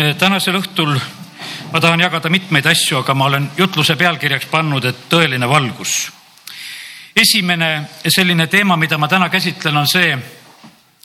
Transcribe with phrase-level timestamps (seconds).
[0.00, 0.94] Eh, tänasel õhtul
[1.72, 6.12] ma tahan jagada mitmeid asju, aga ma olen jutluse pealkirjaks pannud, et tõeline valgus.
[7.16, 10.16] esimene selline teema, mida ma täna käsitlen, on see,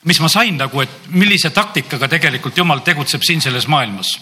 [0.04, 4.20] mis ma sain nagu, et millise taktikaga tegelikult Jumal tegutseb siin selles maailmas.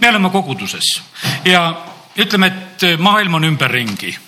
[0.00, 1.02] me oleme koguduses
[1.44, 1.76] ja
[2.16, 4.18] ütleme, et maailm on ümberringi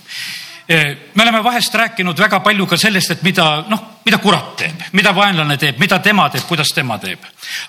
[0.69, 4.81] Eh, me oleme vahest rääkinud väga palju ka sellest, et mida noh, mida kurat teeb,
[4.93, 7.21] mida vaenlane teeb, mida tema teeb, kuidas tema teeb.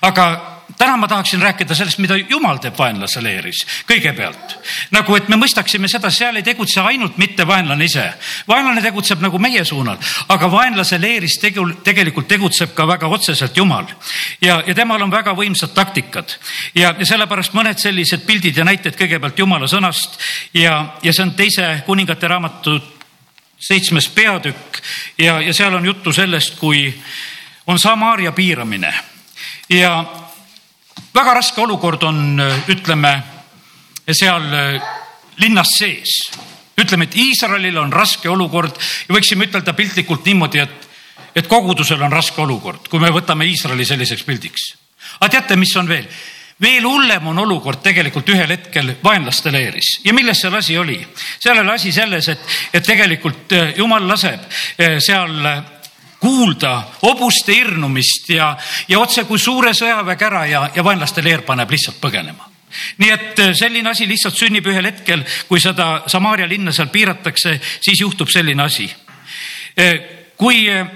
[0.02, 4.56] aga täna ma tahaksin rääkida sellest, mida jumal teeb vaenlase leeris kõigepealt.
[4.92, 8.14] nagu, et me mõistaksime seda, seal ei tegutse ainult mitte vaenlane ise.
[8.48, 9.98] vaenlane tegutseb nagu meie suunal,
[10.28, 13.86] aga vaenlase leeris tegu, tegelikult tegutseb ka väga otseselt Jumal.
[14.42, 16.36] ja, ja temal on väga võimsad taktikad
[16.76, 20.20] ja, ja sellepärast mõned sellised pildid ja näited kõigepealt Jumala sõnast
[20.54, 22.80] ja, ja see on teise kuningate raamatu
[23.60, 24.82] seitsmes peatükk
[25.18, 26.90] ja, ja seal on juttu sellest, kui
[27.68, 28.94] on Samaaria piiramine
[29.70, 30.25] ja
[31.16, 33.14] väga raske olukord on, ütleme
[34.12, 34.44] seal
[35.42, 36.20] linnas sees.
[36.78, 38.76] ütleme, et Iisraelil on raske olukord
[39.08, 40.88] ja võiksime ütelda piltlikult niimoodi, et,
[41.36, 44.74] et kogudusel on raske olukord, kui me võtame Iisraeli selliseks pildiks.
[45.20, 46.08] aga teate, mis on veel?
[46.62, 51.00] veel hullem on olukord tegelikult ühel hetkel vaenlaste leeris ja milles seal asi oli?
[51.40, 54.46] seal oli asi selles, et, et tegelikult eh, jumal laseb
[55.00, 55.48] seal
[56.20, 58.56] kuulda hobuste hirnumist ja,
[58.88, 62.56] ja otse kui suure sõjaväe ära ja, ja vaenlaste leer paneb lihtsalt põgenema.
[62.98, 67.58] Nii et äh, selline asi lihtsalt sünnib ühel hetkel, kui seda Samaaria linna seal piiratakse,
[67.82, 68.88] siis juhtub selline asi.
[69.80, 69.94] Äh,
[70.38, 70.88] kui äh,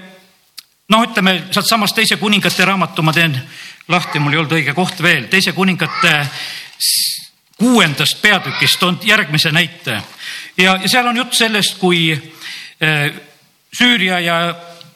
[0.92, 3.36] noh, ütleme sealtsamast teise kuningate raamatu ma teen
[3.88, 6.14] lahti, mul ei olnud õige koht veel, teise kuningate
[7.60, 10.00] kuuendast peatükist on järgmise näite.
[10.56, 12.14] Ja, ja seal on jutt sellest, kui
[13.76, 14.36] Süüria ja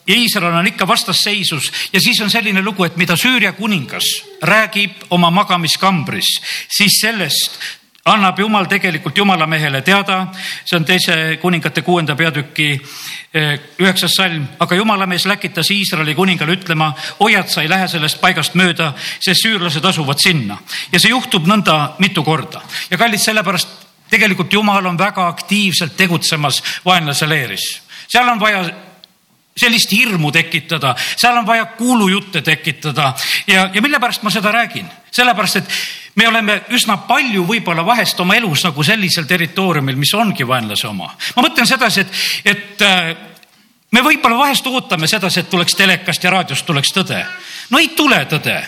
[0.07, 1.71] ja Iisrael on ikka vastasseisus.
[1.93, 4.05] Ja siis on selline lugu, et mida Süüria kuningas
[4.41, 6.37] räägib oma magamiskambris,
[6.77, 7.59] siis sellest
[8.05, 10.27] annab Jumal tegelikult Jumala mehele teada,
[10.65, 12.67] see on teise kuningate kuuenda peatüki
[13.33, 18.21] eh, üheksas salm, aga Jumala mees läkitas Iisraeli kuningale ütlema, hoiad, sa ei lähe sellest
[18.21, 20.59] paigast mööda, sest süürlased asuvad sinna.
[20.93, 22.61] Ja see juhtub nõnda mitu korda.
[22.91, 23.73] Ja kallid, sellepärast
[24.13, 27.69] tegelikult Jumal on väga aktiivselt tegutsemas vaenlase leeris,
[28.05, 28.67] seal on vaja
[29.59, 33.13] sellist hirmu tekitada, seal on vaja kuulujutte tekitada
[33.47, 34.89] ja, ja mille pärast ma seda räägin?
[35.15, 40.47] sellepärast, et me oleme üsna palju võib-olla vahest oma elus nagu sellisel territooriumil, mis ongi
[40.47, 41.07] vaenlase oma.
[41.35, 42.19] ma mõtlen sedasi, et,
[42.51, 43.15] et äh,
[43.95, 47.23] me võib-olla vahest ootame sedasi, et tuleks telekast ja raadiost tuleks tõde.
[47.69, 48.59] no ei tule tõde,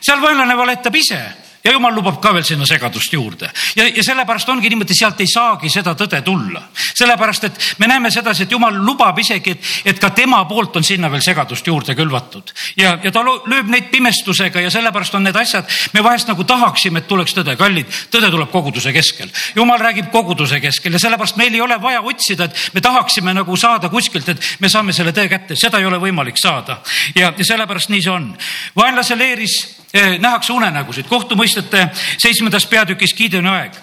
[0.00, 1.20] seal vaenlane valetab ise
[1.64, 5.28] ja jumal lubab ka veel sinna segadust juurde ja, ja sellepärast ongi niimoodi, sealt ei
[5.28, 6.62] saagi seda tõde tulla.
[6.94, 10.86] sellepärast, et me näeme sedasi, et jumal lubab isegi, et, et ka tema poolt on
[10.86, 15.36] sinna veel segadust juurde külvatud ja, ja ta lööb neid pimestusega ja sellepärast on need
[15.36, 19.28] asjad, me vahest nagu tahaksime, et tuleks tõde, kallid, tõde tuleb koguduse keskel.
[19.56, 23.56] jumal räägib koguduse keskel ja sellepärast meil ei ole vaja otsida, et me tahaksime nagu
[23.56, 26.80] saada kuskilt, et me saame selle tõe kätte, seda ei ole võimalik saada.
[27.14, 28.32] ja, ja sellepärast nii see on.
[28.76, 29.60] vaenlase leeris
[29.92, 31.08] Eh, nähakse unenägusid,
[31.50, 31.90] kohtumõistjate
[32.20, 33.78] seitsmendas peatükis Gideoni aeg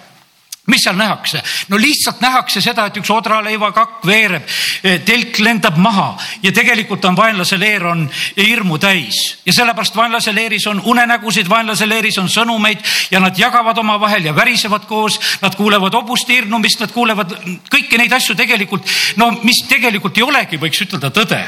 [0.68, 1.42] mis seal nähakse?
[1.68, 4.46] no lihtsalt nähakse seda, et üks odraleivakakk veereb,
[4.82, 6.10] eh, telk lendab maha
[6.42, 8.06] ja tegelikult on vaenlase leer on
[8.36, 13.78] hirmu täis ja sellepärast vaenlase leeris on unenägusid, vaenlase leeris on sõnumeid ja nad jagavad
[13.78, 15.18] omavahel ja värisevad koos.
[15.42, 17.32] Nad kuulevad hobuste hirnumist, nad kuulevad
[17.72, 18.86] kõiki neid asju tegelikult,
[19.16, 21.40] no mis tegelikult ei olegi, võiks ütelda tõde.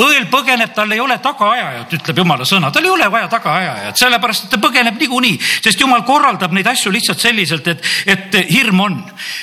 [0.00, 4.46] õel põgeneb, tal ei ole tagaajajat, ütleb jumala sõna, tal ei ole vaja tagaajajat, sellepärast
[4.46, 8.98] et ta põgeneb niikuinii, sest jumal korraldab neid asju lihtsalt selliselt, et, et hirm on.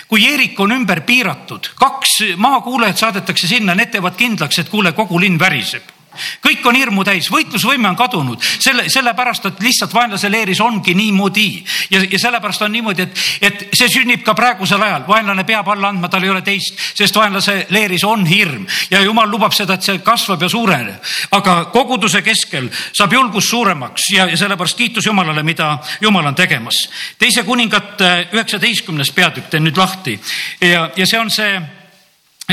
[0.07, 5.19] kui Eerik on ümber piiratud, kaks maakuulajat saadetakse sinna, need teevad kindlaks, et kuule, kogu
[5.19, 6.00] linn väriseb
[6.43, 11.63] kõik on hirmu täis, võitlusvõime on kadunud, selle, sellepärast, et lihtsalt vaenlase leeris ongi niimoodi.
[11.91, 15.91] Ja, ja sellepärast on niimoodi, et, et see sünnib ka praegusel ajal, vaenlane peab alla
[15.91, 18.65] andma, tal ei ole teist, sest vaenlase leeris on hirm.
[18.91, 21.11] Ja jumal lubab seda, et see kasvab ja suureneb.
[21.31, 24.09] aga koguduse keskel saab julgus suuremaks.
[24.15, 26.89] Ja, ja sellepärast kiitus Jumalale, mida Jumal on tegemas.
[27.19, 29.49] teise kuningate üheksateistkümnes peatükk.
[29.49, 30.19] Teen nüüd lahti.
[30.61, 31.80] Ja, ja see on see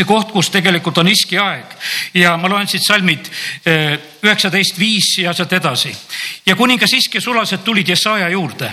[0.06, 1.72] koht, kus tegelikult on iski aeg.
[2.14, 3.28] Ja ma loen siit salmid
[3.66, 5.94] eh, üheksateist viis ja sealt edasi.
[6.46, 8.70] ja kuningas iski sulased tulid Jesaja juurde,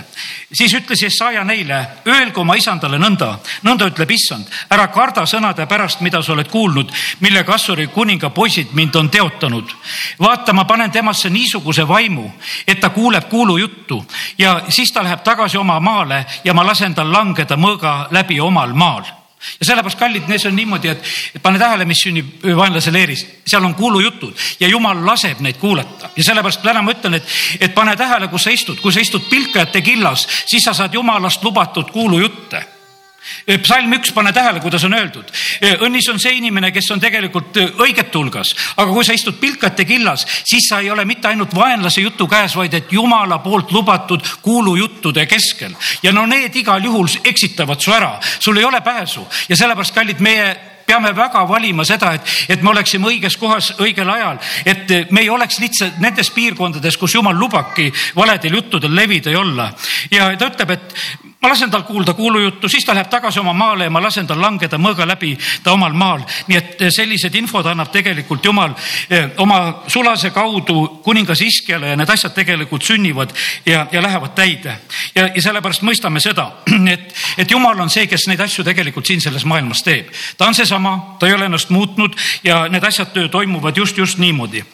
[0.52, 6.00] siis ütles Jesaja neile, öelgu oma isandale nõnda, nõnda ütleb issand, ära karda sõnade pärast,
[6.00, 9.76] mida sa oled kuulnud, millega Assuri kuninga poisid mind on teotanud.
[10.18, 12.30] vaata, ma panen temasse niisuguse vaimu,
[12.66, 14.04] et ta kuuleb kuulujuttu.
[14.38, 18.72] Ja siis ta läheb tagasi oma maale ja ma lasen tal langeda mõõga läbi omal
[18.72, 19.15] maal
[19.60, 21.10] ja sellepärast, kallid, see on niimoodi, et,
[21.42, 26.10] pane tähele, mis sünnib vaenlase leeris, seal on kuulujutud ja jumal laseb neid kuulata.
[26.16, 29.28] Ja sellepärast täna ma ütlen, et, et pane tähele, kus sa istud, kui sa istud
[29.30, 32.64] pilkajate killas, siis sa saad jumalast lubatud kuulujutte
[33.62, 35.32] psalm üks, pane tähele, kuidas on öeldud.
[35.86, 40.26] õnnis on see inimene, kes on tegelikult õigete hulgas, aga kui sa istud pilkate killas,
[40.44, 45.26] siis sa ei ole mitte ainult vaenlase jutu käes, vaid et jumala poolt lubatud kuulujuttude
[45.26, 45.74] keskel.
[46.02, 50.20] ja no need igal juhul eksitavad su ära, sul ei ole pääsu ja sellepärast, kallid,
[50.20, 50.56] meie
[50.86, 55.30] peame väga valima seda, et, et me oleksime õiges kohas õigel ajal, et me ei
[55.32, 59.70] oleks lihtsalt nendes piirkondades, kus jumal lubabki valedel juttudel levida ja olla.
[60.10, 60.94] ja ta ütleb, et
[61.46, 64.40] ma lasen tal kuulda kuulujuttu, siis ta läheb tagasi oma maale ja ma lasen tal
[64.42, 66.24] langeda mõõga läbi ta omal maal.
[66.48, 68.74] nii et sellised infod annab tegelikult Jumal
[69.10, 73.30] eh, oma sulase kaudu kuningas Iskjale ja need asjad tegelikult sünnivad
[73.66, 74.78] ja, ja lähevad täide.
[75.14, 76.50] ja, ja sellepärast mõistame seda,
[76.94, 80.10] et, et Jumal on see, kes neid asju tegelikult siin selles maailmas teeb.
[80.36, 84.64] ta on seesama, ta ei ole ennast muutnud ja need asjad toimuvad just, just niimoodi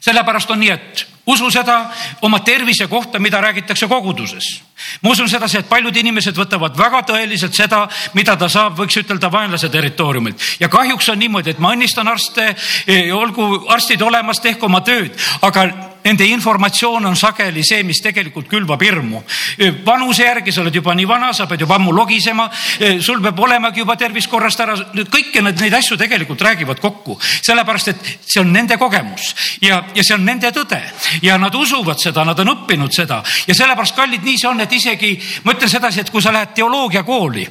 [0.00, 1.86] sellepärast on nii, et usu seda
[2.22, 4.67] oma tervise kohta, mida räägitakse koguduses.
[5.02, 7.84] Ma usun sedasi, et paljud inimesed võtavad väga tõeliselt seda,
[8.14, 10.56] mida ta saab, võiks ütelda vaenlase territooriumilt.
[10.60, 12.54] Ja kahjuks on niimoodi, et ma õnnistan arste,
[12.86, 15.68] eh, olgu arstid olemas, tehku oma tööd, aga
[16.04, 19.22] nende informatsioon on sageli see, mis tegelikult külvab hirmu.
[19.84, 22.48] vanuse järgi sa oled juba nii vana, sa pead juba ammu logisema,
[23.00, 27.92] sul peab olemagi juba tervis korrast ära, kõiki need, neid asju tegelikult räägivad kokku, sellepärast
[27.92, 30.80] et see on nende kogemus ja, ja see on nende tõde.
[31.22, 33.22] Ja nad usuvad seda, nad on õppinud seda.
[33.46, 35.12] Ja sellepärast, kallid, nii see on, et isegi
[35.44, 37.46] ma ütlen sedasi, et kui sa lähed teoloogiakooli,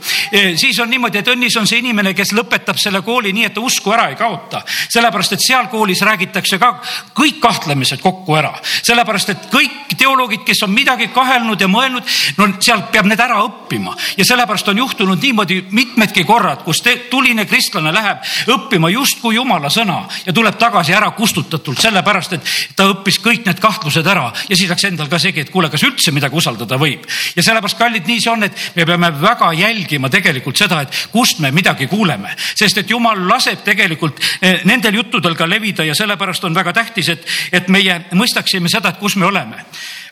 [0.58, 3.62] siis on niimoodi, et õnnis on see inimene, kes lõpetab selle kooli nii, et ta
[3.62, 6.74] usku ära ei kaota, sellepärast et seal koolis räägitakse ka
[7.18, 8.48] kõik kahtlemised kokku ära.
[8.48, 12.06] Ära, sellepärast et kõik teoloogid, kes on midagi kahelnud ja mõelnud,
[12.38, 13.96] no sealt peab need ära õppima.
[14.18, 18.22] Ja sellepärast on juhtunud niimoodi mitmedki korrad, kus tuline kristlane läheb
[18.54, 23.60] õppima justkui jumala sõna ja tuleb tagasi ära kustutatult, sellepärast et ta õppis kõik need
[23.64, 24.30] kahtlused ära.
[24.50, 27.07] Ja siis läks endal ka segi, et kuule, kas üldse midagi usaldada võib.
[27.36, 31.40] Ja sellepärast, kallid, nii see on, et me peame väga jälgima tegelikult seda, et kust
[31.44, 36.48] me midagi kuuleme, sest et jumal laseb tegelikult eh, nendel juttudel ka levida ja sellepärast
[36.48, 39.66] on väga tähtis, et, et meie mõistaksime seda, et kus me oleme.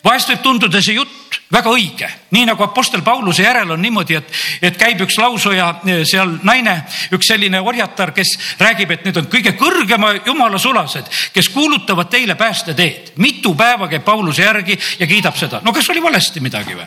[0.05, 4.31] vahest võib tunduda see jutt väga õige, nii nagu Apostel Pauluse järel on niimoodi, et,
[4.61, 6.75] et käib üks lausuja eh, seal naine,
[7.15, 12.35] üks selline orjatar, kes räägib, et need on kõige kõrgema jumala sulased, kes kuulutavad teile
[12.35, 13.13] päästeteed.
[13.17, 15.61] mitu päeva käib Pauluse järgi ja kiidab seda.
[15.63, 16.84] no kas oli valesti midagi või?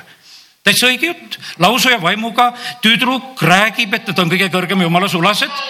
[0.69, 2.50] Täitsa õige jutt, lausuja vaimuga
[2.85, 5.62] tüdruk räägib, et need on kõige kõrgem jumala sulased.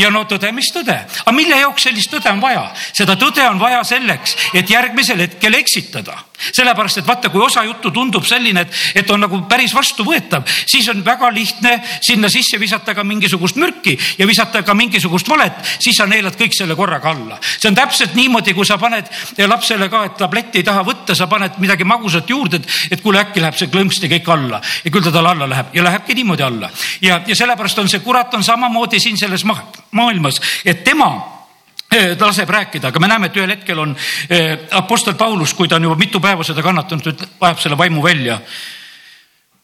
[0.00, 2.66] Ja no tõde, mis tõde, aga mille jaoks sellist tõde on vaja?
[2.92, 6.18] seda tõde on vaja selleks, et järgmisel hetkel eksitada
[6.52, 10.88] sellepärast, et vaata, kui osa juttu tundub selline, et, et on nagu päris vastuvõetav, siis
[10.92, 15.98] on väga lihtne sinna sisse visata ka mingisugust mürki ja visata ka mingisugust valet, siis
[15.98, 17.38] sa neelad kõik selle korraga alla.
[17.58, 19.08] see on täpselt niimoodi, kui sa paned
[19.46, 23.20] lapsele ka, et tabletti ei taha võtta, sa paned midagi magusat juurde, et, et kuule,
[23.20, 26.46] äkki läheb see klõmpsti kõik alla ja küll ta tal alla läheb ja lähebki niimoodi
[26.46, 26.70] alla.
[27.00, 31.39] ja, ja sellepärast on see kurat on samamoodi siin selles maailmas, et tema
[31.90, 33.96] ta laseb rääkida, aga me näeme, et ühel hetkel on
[34.78, 38.40] Apostel Paulus, kui ta on juba mitu päeva seda kannatanud, vajab selle vaimu välja.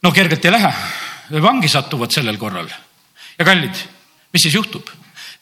[0.03, 0.73] no kergelt ei lähe,
[1.43, 2.69] vangi satuvad sellel korral.
[3.39, 3.75] ja kallid,
[4.33, 4.89] mis siis juhtub?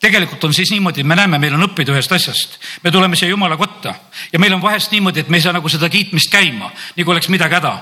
[0.01, 3.57] tegelikult on siis niimoodi, me näeme, meil on õppida ühest asjast, me tuleme siia jumala
[3.57, 3.95] kotta
[4.33, 7.29] ja meil on vahest niimoodi, et me ei saa nagu seda kiitmist käima, kui oleks
[7.33, 7.75] midagi häda.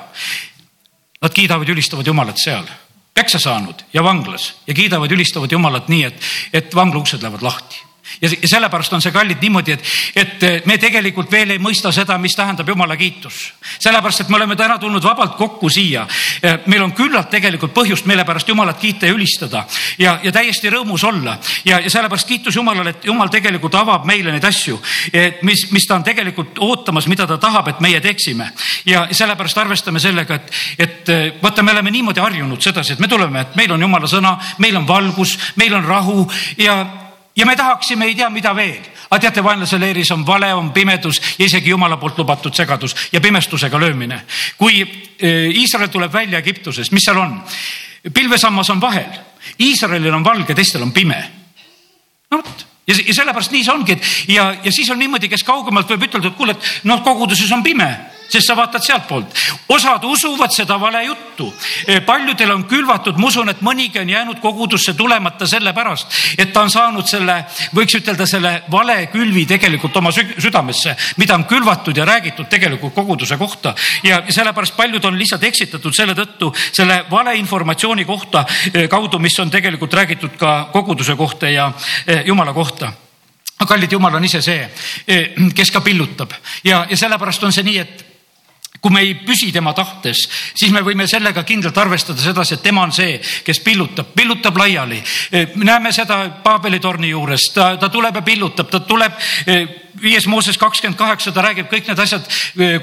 [1.23, 2.67] Nad kiidavad, ülistavad Jumalat seal,
[3.15, 7.92] peksa saanud ja vanglas ja kiidavad, ülistavad Jumalat nii, et, et vangla uksed lähevad lahti
[8.21, 9.85] ja sellepärast on see kallid niimoodi, et,
[10.17, 13.53] et me tegelikult veel ei mõista seda, mis tähendab jumala kiitus.
[13.79, 16.07] sellepärast, et me oleme täna tulnud vabalt kokku siia.
[16.67, 19.65] meil on küllalt tegelikult põhjust, mille pärast jumalat kiita ja ülistada
[19.99, 24.33] ja, ja täiesti rõõmus olla ja, ja sellepärast kiitus Jumalale, et Jumal tegelikult avab meile
[24.33, 24.79] neid asju,
[25.43, 28.51] mis, mis ta on tegelikult ootamas, mida ta tahab, et meie teeksime.
[28.87, 33.41] ja sellepärast arvestame sellega, et, et vaata, me oleme niimoodi harjunud sedasi, et me tuleme,
[33.41, 36.27] et meil on jumala sõna, meil on valgus, meil on rahu
[36.59, 37.02] ja
[37.37, 41.21] ja me tahaksime ei tea mida veel, aga teate, vaenlase leeris on vale, on pimedus
[41.39, 44.23] ja isegi jumala poolt lubatud segadus ja pimestusega löömine.
[44.59, 44.83] kui
[45.19, 47.41] e, Iisrael tuleb välja Egiptusest, mis seal on?
[48.15, 49.09] pilvesammas on vahel,
[49.59, 51.23] Iisraelil on valge, teistel on pime.
[52.31, 55.45] no vot ja, ja sellepärast nii see ongi, et ja, ja siis on niimoodi, kes
[55.45, 57.89] kaugemalt võib ütelda, et kuule, et noh, koguduses on pime
[58.33, 59.35] sest sa vaatad sealtpoolt.
[59.69, 61.53] osad usuvad seda valejuttu.
[62.07, 66.07] paljudel on külvatud, ma usun, et mõnigi on jäänud kogudusse tulemata sellepärast,
[66.39, 71.45] et ta on saanud selle, võiks ütelda selle vale külvi tegelikult oma südamesse, mida on
[71.45, 73.75] külvatud ja räägitud tegelikult koguduse kohta.
[74.03, 78.45] ja sellepärast paljud on lihtsalt eksitatud selle tõttu selle valeinformatsiooni kohta
[78.91, 81.73] kaudu, mis on tegelikult räägitud ka koguduse kohta ja
[82.25, 82.93] jumala kohta
[83.67, 84.71] kallid jumal on ise see,
[85.07, 86.33] eh, kes ka pillutab
[86.65, 88.12] ja, ja sellepärast on see nii, et
[88.83, 90.25] kui me ei püsi tema tahtes,
[90.59, 94.99] siis me võime sellega kindlalt arvestada sedasi, et tema on see, kes pillutab, pillutab laiali.
[95.63, 99.15] Näeme seda Paabeli torni juures, ta, ta tuleb ja pillutab, ta tuleb
[99.47, 102.29] eh, viies Mooses kakskümmend kaheksa, ta räägib kõik need asjad,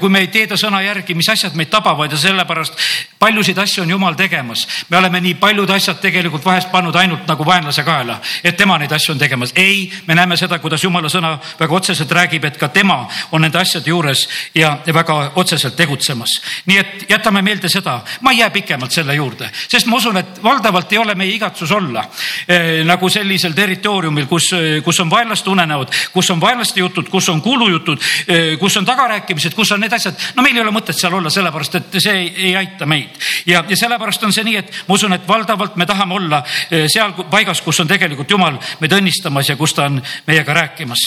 [0.00, 2.76] kui me ei tee ta sõna järgi, mis asjad meid tabavad ja sellepärast
[3.20, 4.66] paljusid asju on jumal tegemas.
[4.88, 8.92] me oleme nii paljud asjad tegelikult vahest pannud ainult nagu vaenlase kaela, et tema neid
[8.92, 9.52] asju on tegemas.
[9.56, 13.58] ei, me näeme seda, kuidas jumala sõna väga otseselt räägib, et ka tema on nende
[13.58, 16.40] asjade juures ja, väga otseselt tegutsemas.
[16.66, 20.42] nii et jätame meelde seda, ma ei jää pikemalt selle juurde, sest ma usun, et
[20.42, 22.04] valdavalt ei ole meie igatsus olla
[22.48, 24.50] eh, nagu sellisel territooriumil, kus,
[24.84, 29.54] kus on vaenlaste unenäod, kus on vaenlaste jutud, kus on kuulujutud, eh, kus on tagarääkimised,
[29.54, 30.14] kus on need asjad.
[30.36, 33.16] no meil ei ole mõtet seal olla, sellepärast et see ei, ei aita meid.
[33.46, 36.86] ja, ja sellepärast on see nii, et ma usun, et valdavalt me tahame olla eh,
[36.88, 41.06] seal paigas, kus on tegelikult Jumal meid õnnistamas ja kus ta on meiega rääkimas.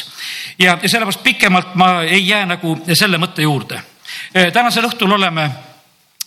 [0.60, 3.82] ja, ja sellepärast pikemalt ma ei jää nagu selle mõtte juurde.
[4.34, 5.73] Eh, tänasel õhtul oleme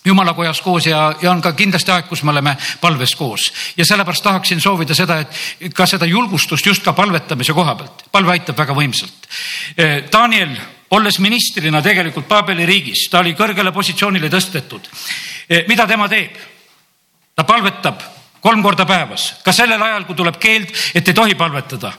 [0.06, 3.50] jumalakojas koos ja, ja on ka kindlasti aeg, kus me oleme palves koos.
[3.76, 8.06] ja sellepärast tahaksin soovida seda, et ka seda julgustust just ka palvetamise koha pealt.
[8.12, 9.30] palve aitab väga võimsalt.
[9.76, 10.56] Eh, Daniel,
[10.90, 14.90] olles ministrina tegelikult Paabeli riigis, ta oli kõrgele positsioonile tõstetud.
[15.48, 16.36] Eh, mida tema teeb?
[17.36, 18.00] ta palvetab
[18.46, 21.90] kolm korda päevas, ka sellel ajal, kui tuleb keeld, et ei tohi palvetada.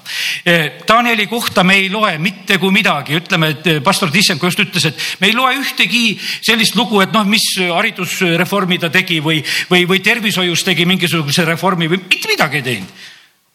[0.87, 4.87] Danieli kohta me ei loe mitte kui midagi, ütleme, et eh, pastor Tissenko just ütles,
[4.87, 9.83] et me ei loe ühtegi sellist lugu, et noh, mis haridusreformi ta tegi või, või,
[9.89, 13.05] või tervishoius tegi mingisuguse reformi või mitte midagi ei teinud.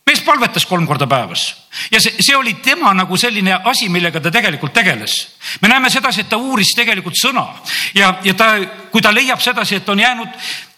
[0.02, 1.44] Mees palvetas kolm korda päevas.
[1.92, 5.14] Ja see, see oli tema nagu selline asi, millega ta tegelikult tegeles.
[5.62, 7.46] me näeme sedasi, et ta uuris tegelikult sõna.
[7.94, 8.56] Ja, ja ta,
[8.92, 10.28] kui ta leiab sedasi, et on jäänud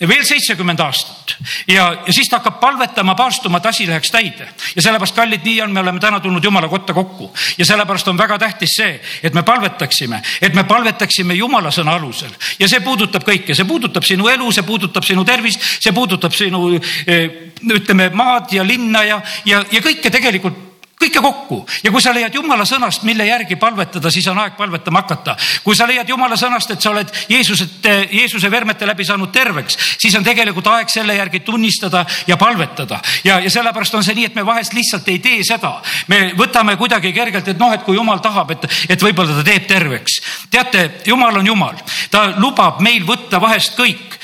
[0.09, 1.37] veel seitsekümmend aastat
[1.69, 4.49] ja, ja siis ta hakkab palvetama paastuma, et asi läheks täide.
[4.77, 7.33] ja sellepärast, kallid, nii on, me oleme täna tulnud jumala kotta kokku.
[7.59, 12.31] Ja sellepärast on väga tähtis see, et me palvetaksime, et me palvetaksime jumala sõna alusel.
[12.59, 16.79] Ja see puudutab kõike, see puudutab sinu elu, see puudutab sinu tervist, see puudutab sinu
[17.07, 17.25] eh,
[17.65, 20.74] ütleme maad ja linna ja, ja, ja kõike tegelikult
[21.05, 25.03] kõike kokku ja kui sa leiad jumala sõnast, mille järgi palvetada, siis on aeg palvetama
[25.03, 25.37] hakata.
[25.65, 30.15] kui sa leiad jumala sõnast, et sa oled Jeesuset, Jeesuse vermete läbi saanud terveks, siis
[30.15, 33.01] on tegelikult aeg selle järgi tunnistada ja palvetada.
[33.25, 35.81] ja, ja sellepärast on see nii, et me vahest lihtsalt ei tee seda.
[36.09, 39.67] me võtame kuidagi kergelt, et noh, et kui jumal tahab, et, et võib-olla ta teeb
[39.69, 40.21] terveks.
[40.51, 41.77] teate, jumal on jumal,
[42.11, 44.19] ta lubab meil võtta vahest kõik.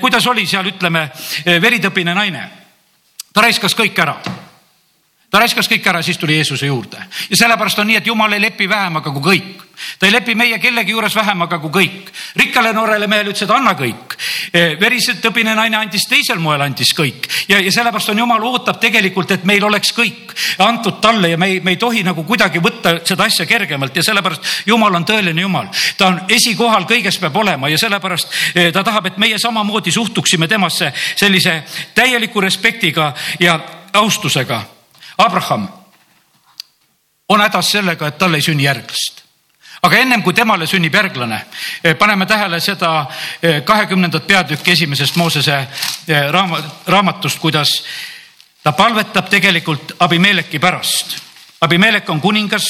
[0.00, 1.08] kuidas oli seal, ütleme,
[1.44, 2.48] veritõbine naine
[3.36, 4.16] ta raiskas kõik ära
[5.30, 8.40] ta raiskas kõik ära, siis tuli Jeesuse juurde ja sellepärast on nii, et jumal ei
[8.40, 9.62] lepi vähemaga kui kõik.
[9.98, 12.12] ta ei lepi meie kellegi juures vähemaga kui kõik.
[12.36, 14.14] rikkale noorele mehele ütles, et anna kõik.
[14.52, 18.78] E, veriselt tõbine naine andis teisel moel, andis kõik ja, ja sellepärast on jumal ootab
[18.80, 22.62] tegelikult, et meil oleks kõik antud talle ja me ei, me ei tohi nagu kuidagi
[22.62, 25.66] võtta seda asja kergemalt ja sellepärast jumal on tõeline jumal.
[25.98, 30.48] ta on esikohal, kõiges peab olema ja sellepärast e, ta tahab, et meie samamoodi suhtuksime
[30.48, 31.62] temasse sellise
[31.94, 33.58] täieliku respektiga ja
[33.92, 34.75] austusega
[35.18, 35.68] Abraham
[37.28, 39.22] on hädas sellega, et tal ei sünni järglast.
[39.82, 41.36] aga ennem kui temale sünnib järglane,
[41.84, 43.06] eh, paneme tähele seda
[43.42, 45.56] eh, kahekümnendat peatükki esimesest Moosese
[46.08, 46.22] eh,
[46.86, 47.82] raamatust, kuidas
[48.62, 51.16] ta palvetab tegelikult Abimeleki pärast.
[51.60, 52.66] Abimelek on kuningas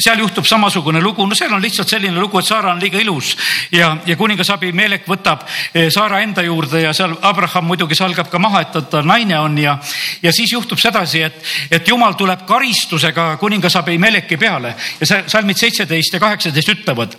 [0.00, 3.34] seal juhtub samasugune lugu, no seal on lihtsalt selline lugu, et Saara on liiga ilus
[3.72, 8.40] ja, ja kuningas Abimelek võtab eh, Saara enda juurde ja seal Abraham muidugi salgab ka
[8.42, 9.76] maha, et ta, naine on ja,
[10.22, 11.40] ja siis juhtub sedasi, et,
[11.70, 17.16] et jumal tuleb karistusega kuningas Abimeleki peale ja salmid seitseteist ja kaheksateist ütlevad.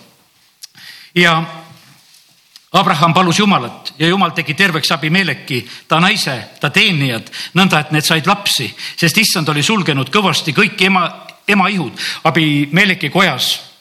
[1.16, 1.42] ja
[2.72, 7.28] Abraham palus Jumalat ja Jumal tegi terveks Abimeleki, ta naise, ta teenijad,
[7.60, 11.04] nõnda et need said lapsi, sest issand oli sulgenud kõvasti kõiki ema,
[11.52, 13.72] ema ihud Abimeleki kojas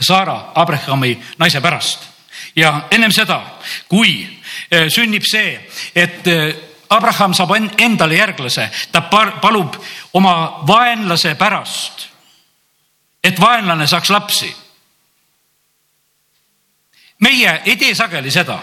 [0.00, 2.08] Saara, Abrahami naise pärast.
[2.56, 3.40] ja ennem seda,
[3.88, 5.56] kui eh, sünnib see,
[5.94, 6.54] et eh,
[6.90, 9.00] Abraham saab endale järglase, ta
[9.40, 9.74] palub
[10.12, 12.08] oma vaenlase pärast,
[13.24, 14.54] et vaenlane saaks lapsi.
[17.20, 18.60] meie ei tee sageli seda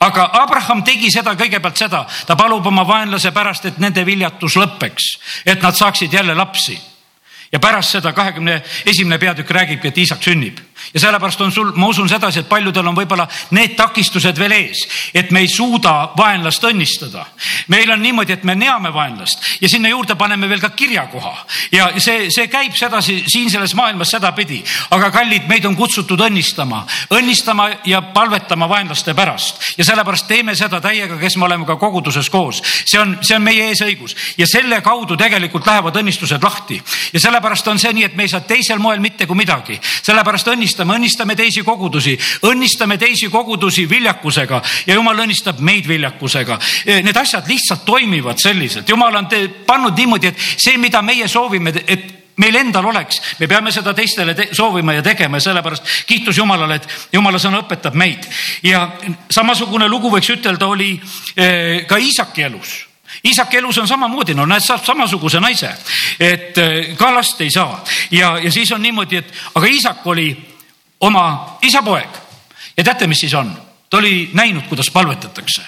[0.00, 5.10] aga Abraham tegi seda kõigepealt seda, ta palub oma vaenlase pärast, et nende viljatus lõpeks,
[5.46, 6.78] et nad saaksid jälle lapsi
[7.52, 10.58] ja pärast seda kahekümne esimene peatükk räägibki, et Iisak sünnib
[10.94, 14.84] ja sellepärast on sul, ma usun sedasi, et paljudel on võib-olla need takistused veel ees,
[15.14, 17.26] et me ei suuda vaenlast õnnistada.
[17.68, 21.34] meil on niimoodi, et me neame vaenlast ja sinna juurde paneme veel ka kirjakoha.
[21.72, 26.84] Ja see, see käib sedasi siin selles maailmas sedapidi, aga kallid, meid on kutsutud õnnistama,
[27.10, 29.62] õnnistama ja palvetama vaenlaste pärast.
[29.78, 32.62] Ja sellepärast teeme seda täiega, kes me oleme ka koguduses koos.
[32.84, 36.82] see on, see on meie eesõigus ja selle kaudu tegelikult lähevad õnnistused lahti.
[37.12, 40.48] Ja sellepärast on see nii, et me ei saa teisel moel mitte kui midagi, sellepärast
[40.72, 42.16] õnnistame, õnnistame teisi kogudusi,
[42.48, 44.62] õnnistame teisi kogudusi viljakusega.
[44.86, 46.58] Ja jumal õnnistab meid viljakusega.
[47.02, 49.28] Need asjad lihtsalt toimivad selliselt, jumal on
[49.66, 54.34] pannud niimoodi, et see, mida meie soovime, et meil endal oleks, me peame seda teistele
[54.34, 55.36] te soovima ja tegema.
[55.36, 58.26] Ja sellepärast kiitus Jumalale, et Jumala sõna õpetab meid.
[58.62, 58.86] ja
[59.30, 60.94] samasugune lugu võiks ütelda, oli
[61.36, 62.86] eh, ka Iisaki elus.
[63.24, 65.68] Isaki elus on samamoodi, no näed, saab samasuguse naise,
[66.18, 67.82] et eh, ka last ei saa.
[68.10, 70.30] Ja, ja siis on niimoodi, et aga isak oli
[71.02, 72.18] oma isa poeg.
[72.76, 73.52] Ja teate, mis siis on?
[73.92, 75.62] ta oli näinud, kuidas palvetatakse.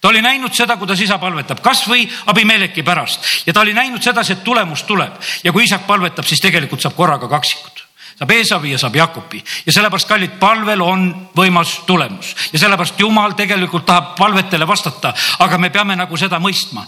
[0.00, 3.24] Ta oli näinud seda, kuidas isa palvetab, kasvõi Abimeleki pärast.
[3.46, 5.14] Ja ta oli näinud sedasi, et tulemus tuleb.
[5.44, 7.80] Ja kui isak palvetab, siis tegelikult saab korraga kaksikud.
[8.18, 9.40] Saab Eesavi ja saab Jakobi.
[9.66, 12.34] Ja sellepärast, kallid, palvel on võimas tulemus.
[12.52, 16.84] Ja sellepärast Jumal tegelikult tahab palvetele vastata, aga me peame nagu seda mõistma.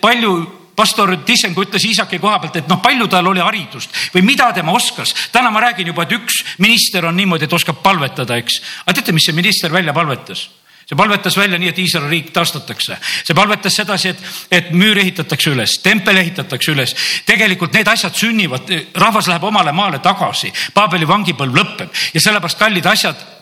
[0.00, 4.50] palju pastor Tissenko ütles Iisaki koha pealt, et noh, palju tal oli haridust või mida
[4.52, 5.14] tema oskas.
[5.32, 8.60] täna ma räägin juba, et üks minister on niimoodi, et oskab palvetada, eks.
[8.84, 10.48] aga teate, mis see minister välja palvetas?
[10.84, 12.98] see palvetas välja nii, et Iisraeli riik taastatakse.
[13.24, 16.94] see palvetas sedasi, et, et müür ehitatakse üles, tempel ehitatakse üles.
[17.26, 22.86] tegelikult need asjad sünnivad, rahvas läheb omale maale tagasi, Paabeli vangipõlv lõpeb ja sellepärast kallid
[22.86, 23.33] asjad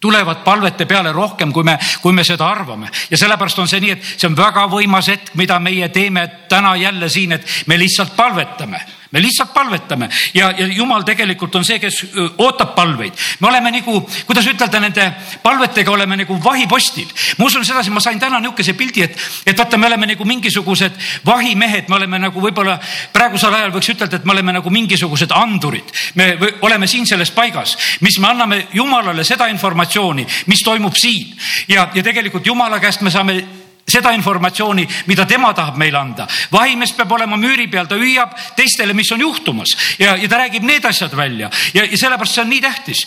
[0.00, 2.88] tulevad palvete peale rohkem, kui me, kui me seda arvame.
[3.10, 6.76] Ja sellepärast on see nii, et see on väga võimas hetk, mida meie teeme täna
[6.76, 8.80] jälle siin, et me lihtsalt palvetame
[9.10, 11.98] me lihtsalt palvetame ja, ja jumal tegelikult on see, kes
[12.38, 13.14] ootab palveid.
[13.40, 15.06] me oleme nagu, kuidas ütelda, nende
[15.42, 17.08] palvetega oleme nagu vahipostil.
[17.38, 20.98] ma usun sedasi, ma sain täna nihukese pildi, et, et vaata, me oleme nagu mingisugused
[21.26, 22.78] vahimehed, me oleme nagu võib-olla
[23.12, 25.90] praegusel ajal võiks ütelda, et me oleme nagu mingisugused andurid.
[26.14, 31.34] me oleme siin selles paigas, mis me anname Jumalale seda informatsiooni, mis toimub siin
[31.68, 33.59] ja, ja tegelikult Jumala käest me saame
[33.90, 36.26] seda informatsiooni, mida tema tahab meile anda.
[36.52, 40.64] vahimees peab olema müüri peal, ta hüüab teistele, mis on juhtumas ja, ja ta räägib
[40.66, 43.06] need asjad välja ja, ja sellepärast see on nii tähtis.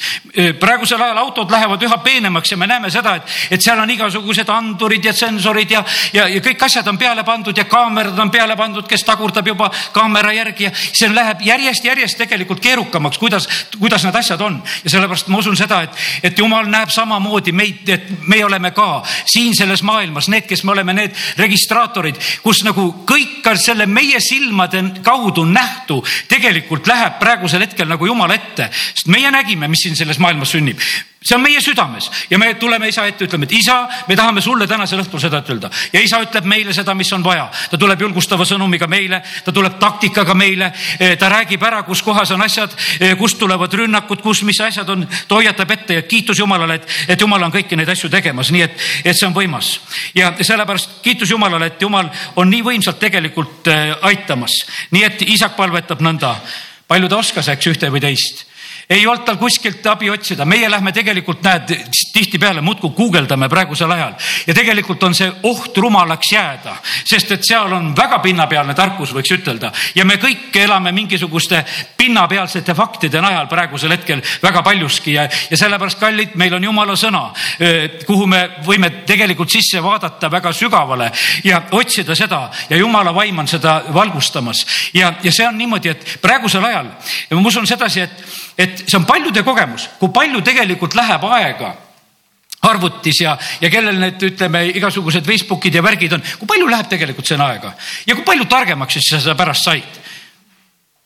[0.59, 4.49] praegusel ajal autod lähevad üha peenemaks ja me näeme seda, et, et seal on igasugused
[4.49, 8.55] andurid ja tsensorid ja, ja, ja kõik asjad on peale pandud ja kaamerad on peale
[8.59, 13.47] pandud, kes tagurdab juba kaamera järgi ja see läheb järjest-järjest tegelikult keerukamaks, kuidas,
[13.79, 17.89] kuidas need asjad on ja sellepärast ma usun seda, et, et jumal näeb samamoodi meid,
[17.89, 22.89] et me oleme ka siin selles maailmas need, kes me oleme need registraatorid, kus nagu
[23.09, 29.11] kõik ka selle meie silmade kaudu nähtu tegelikult läheb praegusel hetkel nagu Jumala ette, sest
[29.13, 30.81] meie nägime, mis siin selles maailmas sünnib
[31.23, 32.09] see on meie südames.
[32.29, 35.69] Ja me tuleme isa ette, ütleme, et isa, me tahame sulle tänasel õhtul seda ütelda.
[35.93, 37.49] Ja isa ütleb meile seda, mis on vaja.
[37.71, 42.31] ta tuleb julgustava sõnumiga meile, ta tuleb taktikaga meile, eh, ta räägib ära, kus kohas
[42.31, 46.39] on asjad, eh, kust tulevad rünnakud, kus, mis asjad on, ta hoiatab ette ja kiitus
[46.39, 49.79] Jumalale, et, et Jumal on kõiki neid asju tegemas, nii et, et see on võimas.
[50.15, 55.55] ja sellepärast kiitus Jumalale, et Jumal on nii võimsalt tegelikult eh, aitamas, nii et isak
[55.55, 56.35] palvetab nõnda.
[56.87, 58.52] Palju ta oskas, eks ühte või teist
[58.89, 61.71] ei olnud tal kuskilt abi otsida, meie lähme tegelikult, näed,
[62.13, 64.13] tihtipeale muudkui guugeldame praegusel ajal.
[64.47, 69.31] Ja tegelikult on see oht rumalaks jääda, sest et seal on väga pinnapealne tarkus, võiks
[69.37, 69.71] ütelda.
[69.95, 71.63] Ja me kõik elame mingisuguste
[71.97, 75.13] pinnapealsete faktide najal praegusel hetkel väga paljuski.
[75.13, 77.25] Ja, ja sellepärast, kallid, meil on jumala sõna,
[78.05, 81.11] kuhu me võime tegelikult sisse vaadata väga sügavale
[81.43, 84.65] ja otsida seda ja jumala vaim on seda valgustamas.
[84.93, 86.91] Ja, ja see on niimoodi, et praegusel ajal
[87.29, 88.23] ja ma usun sedasi, et,
[88.57, 91.73] et see on paljude kogemus, kui palju tegelikult läheb aega
[92.63, 97.27] arvutis ja, ja kellel need, ütleme, igasugused Facebookid ja värgid on, kui palju läheb tegelikult
[97.27, 97.73] sinna aega?
[98.07, 99.99] Ja kui palju targemaks siis sa seda pärast said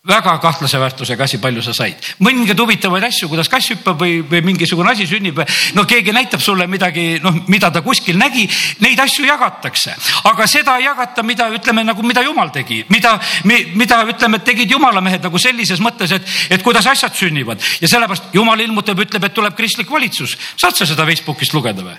[0.08, 2.00] väga kahtlase väärtusega asi, palju sa said.
[2.24, 5.42] mõningaid huvitavaid asju, kuidas kass hüppab või, või mingisugune asi sünnib.
[5.76, 8.48] no keegi näitab sulle midagi, noh, mida ta kuskil nägi,
[8.80, 9.96] neid asju jagatakse,
[10.32, 15.02] aga seda ei jagata, mida ütleme nagu, mida jumal tegi, mida, mida ütleme, tegid jumala
[15.02, 19.36] mehed nagu sellises mõttes, et, et kuidas asjad sünnivad ja sellepärast jumal ilmutab, ütleb, et
[19.36, 20.38] tuleb kristlik valitsus.
[20.56, 21.98] saad sa seda Facebookist lugeda või?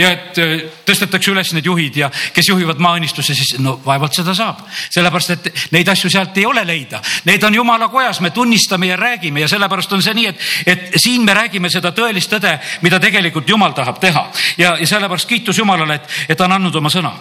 [0.00, 4.34] Ja et äh, tõstetakse üles need juhid ja kes juhivad maaõnnistusse, siis no vaevalt seda
[4.36, 7.02] saab, sellepärast et neid asju sealt ei ole leida.
[7.28, 10.98] Need on jumala kojas, me tunnistame ja räägime ja sellepärast on see nii, et, et
[11.00, 14.26] siin me räägime seda tõelist tõde, mida tegelikult jumal tahab teha
[14.58, 17.12] ja, ja sellepärast kiitus Jumalale, et, et ta on andnud oma sõna.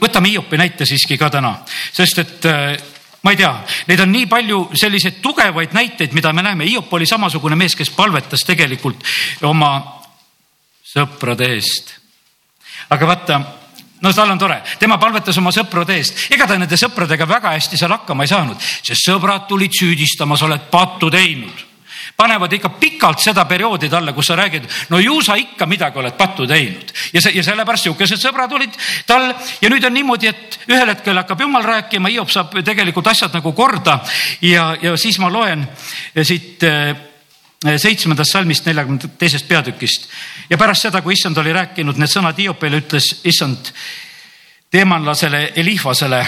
[0.00, 1.56] võtame Hiopi näite siiski ka täna,
[1.92, 2.76] sest et äh,
[3.24, 3.52] ma ei tea,
[3.88, 6.68] neid on nii palju selliseid tugevaid näiteid, mida me näeme.
[6.68, 9.04] Hiop oli samasugune mees, kes palvetas tegelikult
[9.48, 9.74] oma
[10.94, 12.03] sõprade eest.
[12.90, 13.42] Aga vaata
[14.04, 17.78] no tal on tore, tema palvetas oma sõprade eest, ega ta nende sõpradega väga hästi
[17.80, 21.70] seal hakkama ei saanud, sest sõbrad tulid süüdistama, sa oled pattu teinud.
[22.14, 26.14] Panevad ikka pikalt seda perioodi talle, kus sa räägid, no ju sa ikka midagi oled
[26.18, 26.92] pattu teinud.
[27.16, 28.76] Ja see ja sellepärast sihukesed sõbrad olid
[29.08, 29.30] tal.
[29.62, 33.54] Ja nüüd on niimoodi, et ühel hetkel hakkab jumal rääkima, Hiop saab tegelikult asjad nagu
[33.56, 33.98] korda.
[34.44, 35.64] Ja, ja siis ma loen
[36.22, 36.92] siit eh,
[37.78, 40.08] seitsmendast salmist neljakümne teisest peatükist.
[40.50, 43.72] Ja pärast seda, kui issand oli rääkinud need sõnad Hiopile, ütles issand
[44.74, 46.24] teemanlasele Elihvasele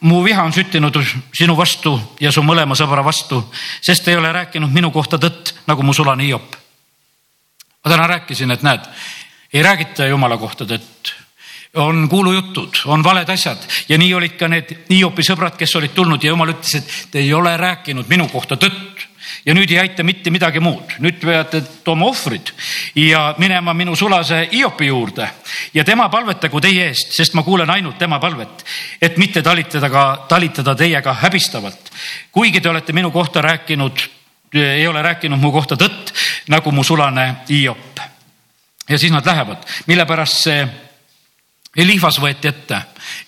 [0.00, 0.96] mu viha on süttinud
[1.34, 3.42] sinu vastu ja su mõlema sõbra vastu,
[3.82, 6.56] sest ei ole rääkinud minu kohta tõtt, nagu mu sulane Hiop.
[7.84, 8.84] ma täna rääkisin, et näed,
[9.52, 11.12] ei räägita jumala kohta tõtt.
[11.74, 13.58] On kuulujutud, on valed asjad.
[13.88, 17.18] Ja nii olid ka need Hiopi sõbrad, kes olid tulnud ja jumal ütles, et te
[17.18, 19.06] ei ole rääkinud minu kohta tõtt
[19.44, 22.52] ja nüüd ei aita mitte midagi muud, nüüd peate tooma ohvrid
[22.98, 25.28] ja minema minu sulase Hiopi juurde
[25.74, 28.64] ja tema palvetagu teie eest, sest ma kuulen ainult tema palvet,
[29.00, 31.92] et mitte talitada ka, talitada teiega häbistavalt.
[32.32, 34.04] kuigi te olete minu kohta rääkinud,
[34.54, 36.12] ei ole rääkinud mu kohta tõtt,
[36.48, 38.00] nagu mu sulane Hiop.
[38.88, 40.68] ja siis nad lähevad, mille pärast see
[41.76, 42.80] Elihvas võeti ette.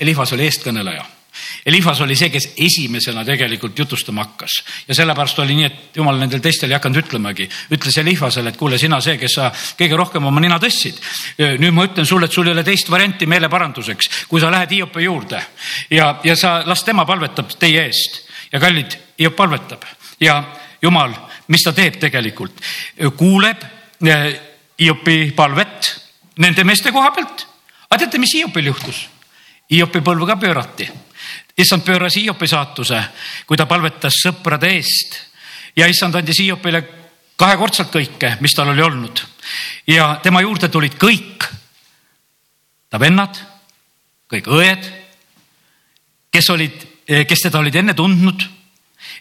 [0.03, 1.05] Elihvas oli eestkõneleja
[1.67, 6.43] Elifas oli see, kes esimesena tegelikult jutustama hakkas ja sellepärast oli nii, et jumal nendel
[6.43, 7.49] teistel ei hakanud ütlemagi.
[7.71, 10.99] ütles Elifasele, et kuule, sina see, kes sa kõige rohkem oma nina tõstsid.
[11.59, 15.05] nüüd ma ütlen sulle, et sul ei ole teist varianti meeleparanduseks, kui sa lähed Hiopi
[15.05, 15.43] juurde
[15.91, 19.85] ja, ja sa las tema palvetab teie eest ja kallid, Hiop palvetab
[20.21, 20.43] ja
[20.83, 21.15] jumal,
[21.49, 22.61] mis ta teeb tegelikult,
[23.17, 23.65] kuuleb
[24.81, 25.95] Hiopi palvet
[26.43, 27.47] nende meeste koha pealt.
[27.89, 29.07] aga teate, mis Hiopil juhtus?
[29.71, 30.89] Hiopi põlv ka pöörati
[31.59, 33.03] issand pööras Hiopi saatuse,
[33.47, 35.19] kui ta palvetas sõprade eest
[35.77, 36.83] ja issand andis Hiopile
[37.37, 39.25] kahekordselt kõike, mis tal oli olnud.
[39.87, 41.49] ja tema juurde tulid kõik
[42.91, 43.37] ta vennad,
[44.31, 44.89] kõik õed,
[46.31, 46.87] kes olid,
[47.29, 48.45] kes teda olid enne tundnud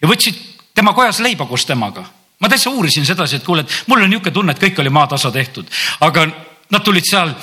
[0.02, 0.38] ja võtsid
[0.76, 2.06] tema kojas leiba koos temaga.
[2.40, 5.32] ma täitsa uurisin sedasi, et kuule, et mul on niisugune tunne, et kõik oli maatasa
[5.32, 5.68] tehtud,
[6.02, 6.26] aga
[6.72, 7.34] nad tulid seal,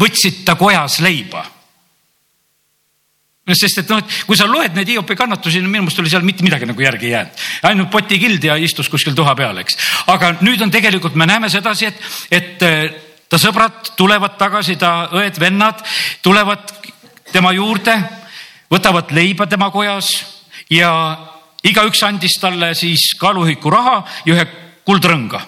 [0.00, 1.44] võtsid ta kojas leiba
[3.54, 6.24] sest et noh, et kui sa loed neid Hiopi kannatusi, no minu meelest oli seal
[6.26, 7.44] mitte midagi nagu järgi jäänud.
[7.70, 9.78] ainult potikild ja istus kuskil tuha peal, eks.
[10.10, 12.90] aga nüüd on tegelikult, me näeme sedasi, et, et eh,
[13.30, 15.84] ta sõbrad tulevad tagasi, ta õed-vennad
[16.26, 16.74] tulevad
[17.32, 17.94] tema juurde,
[18.70, 20.10] võtavad leiba tema kojas
[20.70, 20.90] ja
[21.66, 24.46] igaüks andis talle siis kaaluühiku raha ja ühe
[24.86, 25.40] kuldrõnga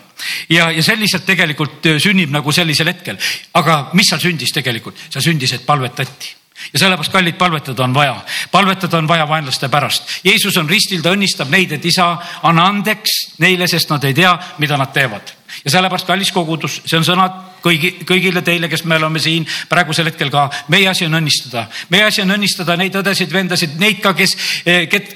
[0.50, 3.18] ja, ja selliselt tegelikult sünnib nagu sellisel hetkel.
[3.58, 4.98] aga mis seal sündis tegelikult?
[5.10, 6.37] seal sündis, et palvetati
[6.72, 8.16] ja sellepärast, kallid, palvetada on vaja,
[8.50, 10.20] palvetada on vaja vaenlaste pärast.
[10.24, 12.10] Jeesus on ristil, ta õnnistab neid, et isa,
[12.42, 15.34] anna andeks neile, sest nad ei tea, mida nad teevad.
[15.64, 20.10] ja sellepärast, kallis kogudus, see on sõnad kõigi, kõigile teile, kes me oleme siin praegusel
[20.10, 20.50] hetkel ka.
[20.68, 24.36] meie asi on õnnistada, meie asi on õnnistada neid õdesid, vendasid, neid ka, kes,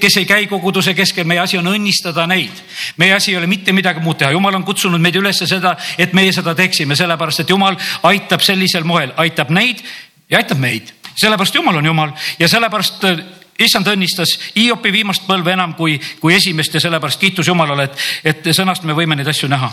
[0.00, 2.64] kes ei käi koguduse keskel, meie asi on õnnistada neid.
[2.96, 6.12] meie asi ei ole mitte midagi muud teha, jumal on kutsunud meid üles seda, et
[6.12, 9.84] meie seda teeksime, sellepärast et jumal aitab sellisel moel, aitab neid
[10.30, 12.12] ja aitab meid sellepärast Jumal on Jumal.
[12.38, 13.24] Ja sellepärast äh,
[13.58, 18.54] issand õnnistas Hiopi viimast põlve enam kui, kui esimest ja sellepärast kiitus Jumalale, et, et
[18.56, 19.72] sõnast me võime neid asju näha.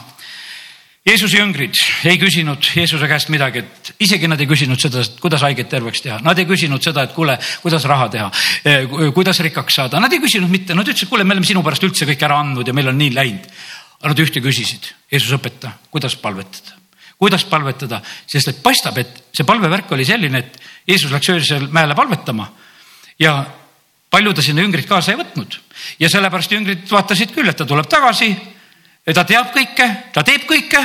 [1.08, 5.45] Jeesuse jüngrid ei küsinud Jeesuse käest midagi, et isegi nad ei küsinud seda, et kuidas
[5.47, 8.28] haiget terveks teha, nad ei küsinud seda, et kuule, kuidas raha teha,
[8.67, 8.84] eh,
[9.15, 12.08] kuidas rikkaks saada, nad ei küsinud mitte, nad ütlesid, kuule, me oleme sinu pärast üldse
[12.10, 13.47] kõik ära andnud ja meil on nii läinud.
[13.99, 16.78] nad ühte küsisid, Jeesus õpeta, kuidas palvetada,
[17.19, 21.95] kuidas palvetada, sest et paistab, et see palvevärk oli selline, et Jeesus läks öösel mäele
[21.95, 22.47] palvetama
[23.19, 23.34] ja
[24.10, 25.58] palju ta sinna jüngrid kaasa ei võtnud
[25.99, 28.32] ja sellepärast jüngrid vaatasid küll, et ta tuleb tagasi.
[29.13, 30.82] ta teab kõike, ta teeb kõike.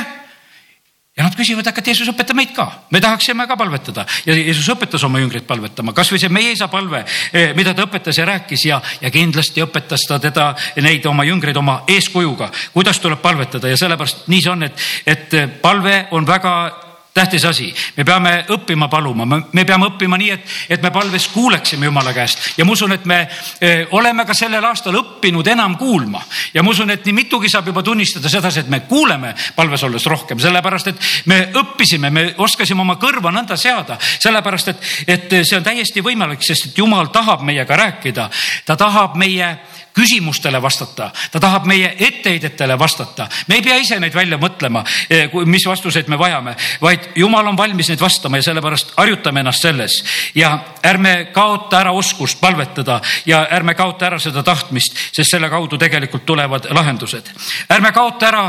[1.15, 4.03] Ja nad küsivad, aga Jeesus õpeta meid ka, me tahaksime ka palvetada.
[4.27, 8.19] Ja Jeesus õpetas oma jüngreid palvetama, kasvõi see meie isa palve, eh, mida ta õpetas
[8.19, 10.49] ja rääkis ja, ja kindlasti õpetas ta teda,
[10.83, 13.71] neid oma jüngreid oma eeskujuga, kuidas tuleb palvetada?
[13.71, 16.84] Ja sellepärast nii see on, et, et palve on väga
[17.15, 21.87] tähtis asi, me peame õppima paluma, me peame õppima nii, et, et me palves kuuleksime
[21.87, 22.41] Jumala käest.
[22.57, 23.21] Ja ma usun, et me
[23.63, 26.19] eh, oleme ka sellel aastal õppinud enam kuulma.
[26.53, 30.09] Ja ma usun, et nii mitugi saab juba tunnistada sedasi, et me kuuleme palves olles
[30.11, 35.55] rohkem, sellepärast et me õppisime, me oskasime oma kõrva nõnda seada, sellepärast et, et see
[35.55, 38.27] on täiesti võimalik, sest et Jumal tahab meiega rääkida,
[38.67, 39.53] ta tahab meie
[39.95, 43.27] küsimustele vastata, ta tahab meie etteheidetele vastata.
[43.47, 47.57] me ei pea ise neid välja mõtlema, eh, mis vastuseid me vajame, vaid jumal on
[47.57, 50.03] valmis neid vastama ja sellepärast harjutame ennast selles
[50.35, 55.77] ja ärme kaota ära oskust palvetada ja ärme kaota ära seda tahtmist, sest selle kaudu
[55.77, 57.31] tegelikult tulevad lahendused.
[57.69, 58.45] ärme kaota ära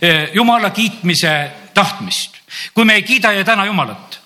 [0.00, 2.36] eh, jumala kiitmise tahtmist,
[2.74, 4.20] kui me ei kiida ja täna jumalat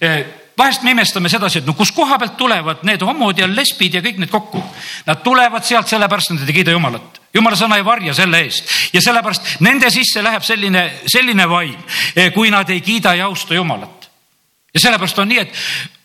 [0.00, 3.94] eh, vahest me imestame sedasi, et no kus koha pealt tulevad need homod ja lesbid
[3.96, 4.62] ja kõik need kokku.
[5.06, 7.20] Nad tulevad sealt sellepärast, et nad ei kiida Jumalat.
[7.34, 11.78] jumala sõna ei varja selle eest ja sellepärast nende sisse läheb selline, selline vaim,
[12.16, 14.10] eh, kui nad ei kiida ja austa Jumalat.
[14.74, 15.54] ja sellepärast on nii, et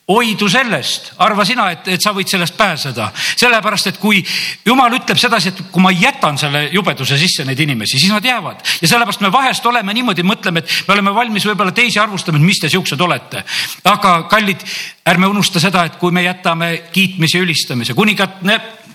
[0.08, 4.22] hoidu sellest, arva sina, et, et sa võid sellest pääseda, sellepärast et kui
[4.65, 8.63] jumal ütleb sedasi, et kui ma jätan selle jubeduse sisse neid inimesi, siis nad jäävad.
[8.82, 12.48] Ja sellepärast me vahest oleme niimoodi, mõtleme, et me oleme valmis võib-olla teisi arvustama, et
[12.48, 13.43] mis te siuksed olete.
[13.84, 14.63] aga kallid,
[15.08, 18.43] ärme unusta seda, et kui me jätame kiitmise, ülistamise, kuningat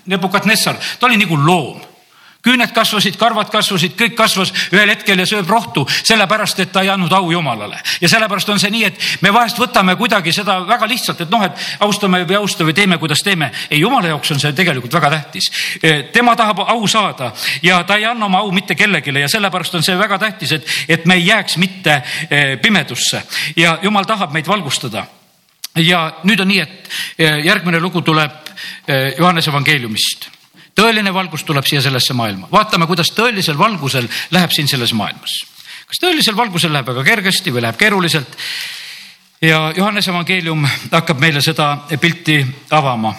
[0.07, 1.92] Nebukadnessar, ta oli nagu loom
[2.43, 6.91] küüned kasvasid, karvad kasvasid, kõik kasvas ühel hetkel ja sööb rohtu, sellepärast et ta ei
[6.91, 7.79] andnud au Jumalale.
[8.01, 11.45] ja sellepärast on see nii, et me vahest võtame kuidagi seda väga lihtsalt, et noh,
[11.47, 13.53] et austame või austa või teeme, kuidas teeme.
[13.71, 15.51] ei, Jumala jaoks on see tegelikult väga tähtis.
[15.83, 19.75] E, tema tahab au saada ja ta ei anna oma au mitte kellelegi ja sellepärast
[19.75, 23.23] on see väga tähtis, et, et me ei jääks mitte e, pimedusse
[23.57, 25.07] ja Jumal tahab meid valgustada
[25.77, 28.41] ja nüüd on nii, et e, järgmine lugu tuleb
[29.19, 30.42] Johannese evangeeliumist
[30.75, 35.43] tõeline valgus tuleb siia sellesse maailma, vaatame, kuidas tõelisel valgusel läheb siin selles maailmas.
[35.87, 38.39] kas tõelisel valgusel läheb väga kergesti või läheb keeruliselt?
[39.43, 43.15] ja Johannese evangeelium hakkab meile seda pilti avama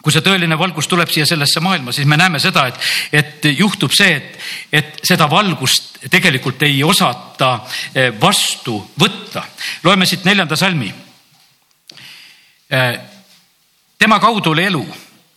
[0.00, 2.78] kui see tõeline valgus tuleb siia sellesse maailma, siis me näeme seda, et,
[3.12, 4.38] et juhtub see, et,
[4.72, 7.50] et seda valgust tegelikult ei osata
[7.92, 9.44] eh, vastu võtta.
[9.84, 10.88] loeme siit neljanda salmi.
[12.70, 13.00] Eh,
[13.98, 14.84] tema kaudu oli elu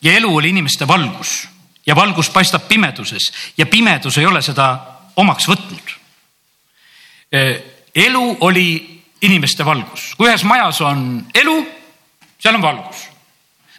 [0.04, 1.48] ja elu oli inimeste valgus
[1.86, 4.78] ja valgus paistab pimeduses ja pimedus ei ole seda
[5.16, 5.94] omaks võtnud.
[7.96, 8.68] elu oli
[9.22, 11.56] inimeste valgus, kui ühes majas on elu,
[12.40, 13.08] seal on valgus.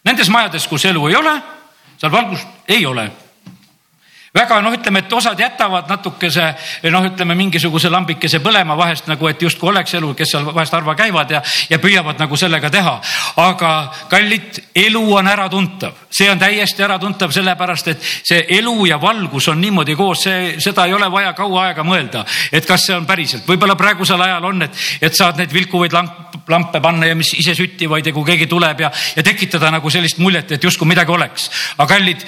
[0.05, 1.35] Nendes majades, kus elu ei ole,
[2.01, 3.11] seal valgust ei ole
[4.35, 6.49] väga noh, ütleme, et osad jätavad natukese
[6.91, 10.97] noh, ütleme mingisuguse lambikese põlema vahest nagu, et justkui oleks elu, kes seal vahest harva
[10.99, 12.95] käivad ja, ja püüavad nagu sellega teha.
[13.39, 13.71] aga
[14.11, 19.61] kallid, elu on äratuntav, see on täiesti äratuntav, sellepärast et see elu ja valgus on
[19.63, 23.47] niimoodi koos, see, seda ei ole vaja kaua aega mõelda, et kas see on päriselt,
[23.47, 27.55] võib-olla praegusel ajal on, et, et saad neid vilkuvaid lamp, lampe panna ja mis ise
[27.55, 31.51] süttivaid ja kui keegi tuleb ja, ja tekitada nagu sellist muljet, et justkui midagi oleks.
[31.79, 32.27] aga kallid,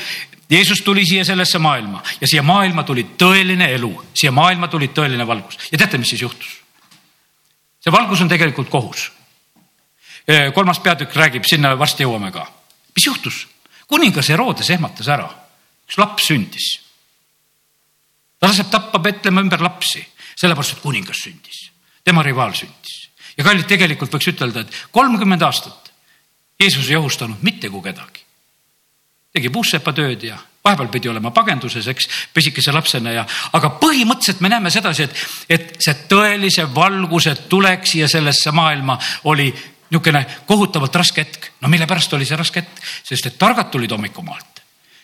[0.50, 5.26] Jeesus tuli siia sellesse maailma ja siia maailma tuli tõeline elu, siia maailma tuli tõeline
[5.26, 6.60] valgus ja teate, mis siis juhtus?
[7.82, 9.12] see valgus on tegelikult kohus.
[10.54, 12.46] kolmas peatükk räägib, sinna varsti jõuame ka.
[12.94, 13.46] mis juhtus?
[13.86, 15.26] kuningas Herodes ehmatas ära,
[15.88, 16.68] üks laps sündis.
[18.38, 20.04] ta laseb tappa Petlemma ümber lapsi,
[20.36, 21.70] sellepärast et kuningas sündis,
[22.04, 25.90] tema rivaal sündis ja kallid, tegelikult võiks ütelda, et kolmkümmend aastat
[26.60, 28.25] Jeesus ei ohustanud mitte kui kedagi
[29.36, 33.24] tegi puussepatööd ja vahepeal pidi olema pagenduses, eks, pisikese lapsena ja,
[33.56, 38.98] aga põhimõtteliselt me näeme sedasi, et, et see tõelise valguse tulek siia sellesse maailma
[39.30, 39.50] oli
[39.86, 41.50] niisugune kohutavalt raske hetk.
[41.62, 44.55] no mille pärast oli see raske hetk, sest et targad tulid hommikumaalt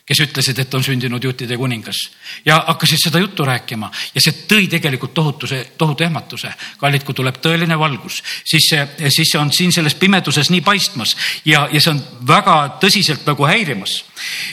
[0.06, 1.98] kes ütlesid, et on sündinud juutide kuningas
[2.44, 6.50] ja hakkasid seda juttu rääkima ja see tõi tegelikult tohutuse, tohutu ehmatuse.
[6.78, 11.14] kallid, kui tuleb tõeline valgus, siis see, siis see on siin selles pimeduses nii paistmas
[11.44, 14.02] ja, ja see on väga tõsiselt nagu häirimas.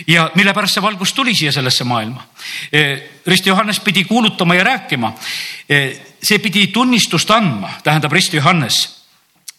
[0.08, 2.28] ja mille pärast see valgus tuli siia sellesse maailma?
[2.72, 2.86] E,
[3.26, 5.14] Risti Johannes pidi kuulutama ja rääkima.
[5.70, 5.82] E,
[6.22, 8.80] see pidi tunnistust andma, tähendab Risti Johannes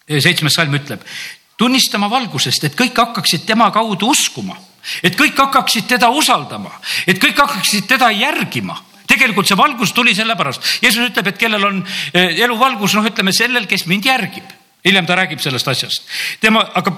[0.07, 1.03] e, seitsmes salm ütleb,
[1.59, 4.70] tunnistama valgusest, et kõik hakkaksid tema kaudu uskuma
[5.03, 6.73] et kõik hakkaksid teda usaldama,
[7.07, 8.79] et kõik hakkaksid teda järgima
[9.11, 13.66] tegelikult see valgus tuli sellepärast, Jeesus ütleb, et kellel on eh, eluvalgus, noh, ütleme sellel,
[13.71, 14.57] kes mind järgib.
[14.85, 16.07] hiljem ta räägib sellest asjast.
[16.40, 16.95] tema, aga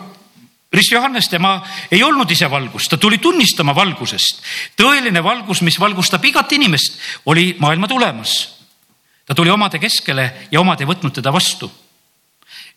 [0.72, 1.58] Rist Johannes, tema
[1.92, 4.42] ei olnud ise valgus, ta tuli tunnistama valgusest.
[4.76, 8.32] tõeline valgus, mis valgustab igat inimest, oli maailma tulemas.
[9.26, 11.72] ta tuli omade keskele ja omad ei võtnud teda vastu.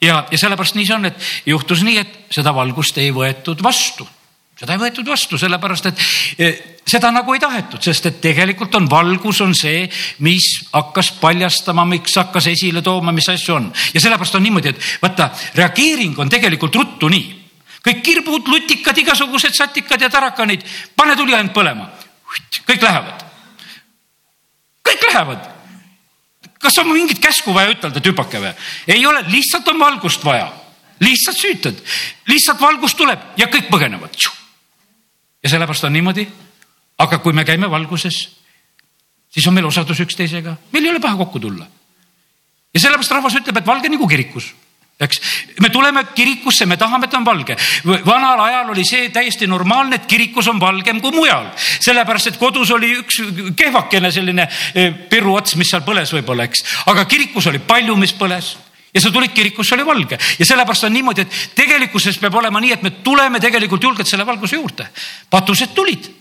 [0.02, 4.08] ja, ja sellepärast nii see on, et juhtus nii, et seda valgust ei võetud vastu
[4.56, 6.02] seda ei võetud vastu, sellepärast et
[6.40, 9.84] eh, seda nagu ei tahetud, sest et tegelikult on valgus on see,
[10.24, 13.72] mis hakkas paljastama, miks hakkas esile tooma, mis asju on.
[13.94, 17.26] ja sellepärast on niimoodi, et vaata, reageering on tegelikult ruttu nii.
[17.86, 20.64] kõik kirbud, lutikad, igasugused satikad ja tarakanid,
[20.96, 21.90] pane tuli ainult põlema.
[22.64, 23.26] kõik lähevad.
[24.88, 25.52] kõik lähevad.
[26.60, 28.56] kas on mingit käsku vaja ütelda, tüpake või?
[28.88, 30.48] ei ole, lihtsalt on valgust vaja
[31.04, 31.84] lihtsalt süütad,
[32.32, 34.16] lihtsalt valgus tuleb ja kõik põgenevad
[35.46, 36.26] ja sellepärast on niimoodi,
[37.06, 38.20] aga kui me käime valguses,
[39.30, 41.68] siis on meil osadus üksteisega, meil ei ole paha kokku tulla.
[42.74, 44.54] ja sellepärast rahvas ütleb, et valge nagu kirikus.
[44.96, 45.20] Eks,
[45.60, 47.58] me tuleme kirikusse, me tahame, et on valge.
[48.06, 51.50] vanal ajal oli see täiesti normaalne, et kirikus on valgem kui mujal,
[51.84, 53.20] sellepärast et kodus oli üks
[53.56, 58.16] kehvakene selline e, pirru ots, mis seal põles võib-olla, eks, aga kirikus oli palju, mis
[58.16, 58.56] põles
[58.96, 60.20] ja sa tulid kirikusse, oli valge.
[60.40, 64.26] Ja sellepärast on niimoodi, et tegelikkuses peab olema nii, et me tuleme tegelikult julgelt selle
[64.26, 64.88] valguse juurde.
[65.30, 66.12] patused tulid.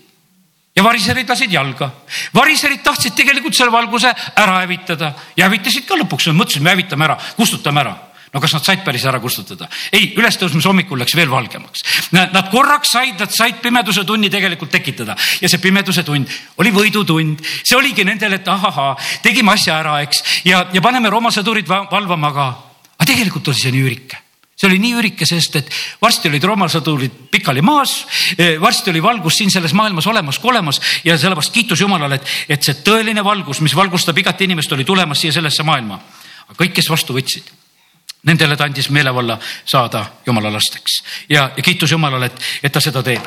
[0.75, 1.89] Ja variserid lasid jalga.
[2.35, 5.13] variserid tahtsid tegelikult selle valguse ära hävitada.
[5.37, 7.95] Ja hävitasid ka lõpuks, mõtlesid, me hävitame ära, kustutame ära
[8.35, 9.69] no kas nad said päris ära kustutada?
[9.95, 11.85] ei, ülestõusmise hommikul läks veel valgemaks.
[12.15, 17.41] Nad korraks said, nad said pimeduse tunni tegelikult tekitada ja see pimeduse tund oli võidutund,
[17.63, 18.93] see oligi nendele, et ahahaa,
[19.23, 22.51] tegime asja ära, eks, ja, ja paneme Rooma sõdurid valvama ka.
[22.99, 24.21] aga tegelikult oli see nii üürike
[24.55, 25.71] see oli nii ürike, sest et
[26.01, 27.97] varsti olid Rooma sõdurid pikali maas,
[28.37, 32.31] eh, varsti oli valgus siin selles maailmas olemas kui olemas ja sellepärast kiitus Jumalale, et,
[32.55, 35.99] et see tõeline valgus, mis valgustab igat inimest, oli tulemas siia sellesse maailma.
[36.55, 37.64] kõik, kes vastu võtsid
[38.25, 39.35] Nendele ta andis meelevalla
[39.69, 40.97] saada jumala lasteks
[41.29, 43.25] ja, ja kiitus Jumalale, et, et ta seda teeb.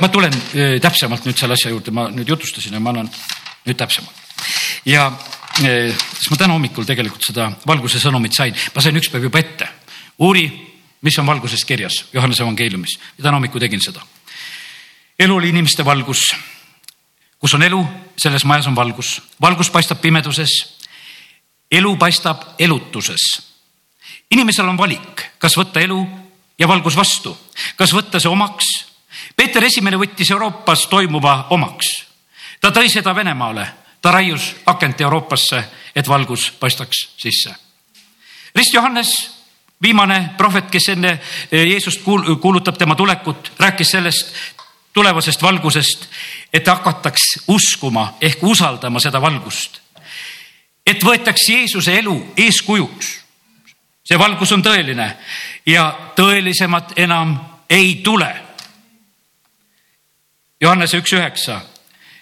[0.00, 3.10] ma tulen äh, täpsemalt nüüd selle asja juurde, ma nüüd jutustasin ja ma annan
[3.66, 4.16] nüüd täpsemalt.
[4.88, 5.10] ja
[5.60, 9.42] äh, siis ma täna hommikul tegelikult seda valguse sõnumit sain, ma sain üks päev juba
[9.42, 9.68] ette.
[10.24, 10.46] uuri,
[11.02, 14.00] mis on valguses kirjas Johannese evangeeliumis ja täna hommikul tegin seda.
[15.18, 16.24] elu oli inimeste valgus.
[17.38, 17.84] kus on elu,
[18.16, 19.20] selles majas on valgus.
[19.40, 20.78] valgus paistab pimeduses.
[21.70, 23.49] elu paistab elutuses
[24.30, 26.00] inimesel on valik, kas võtta elu
[26.58, 27.36] ja valgus vastu,
[27.76, 28.68] kas võtta see omaks.
[29.36, 31.86] Peeter Esimene võttis Euroopas toimuva omaks.
[32.60, 33.66] ta tõi seda Venemaale,
[34.02, 35.64] ta raius akent Euroopasse,
[35.94, 37.54] et valgus paistaks sisse.
[38.54, 39.30] Rist Johannes,
[39.82, 42.02] viimane prohvet, kes enne eh, Jeesust
[42.40, 44.34] kuulutab tema tulekut, rääkis sellest
[44.92, 46.08] tulevasest valgusest,
[46.52, 49.80] et hakataks uskuma ehk usaldama seda valgust.
[50.86, 53.19] et võetaks Jeesuse elu eeskujuks
[54.10, 55.06] see valgus on tõeline.
[55.70, 55.86] Ja
[56.18, 57.36] tõelisemat enam
[57.70, 58.30] ei tule.
[60.60, 61.60] Johannese üks üheksa,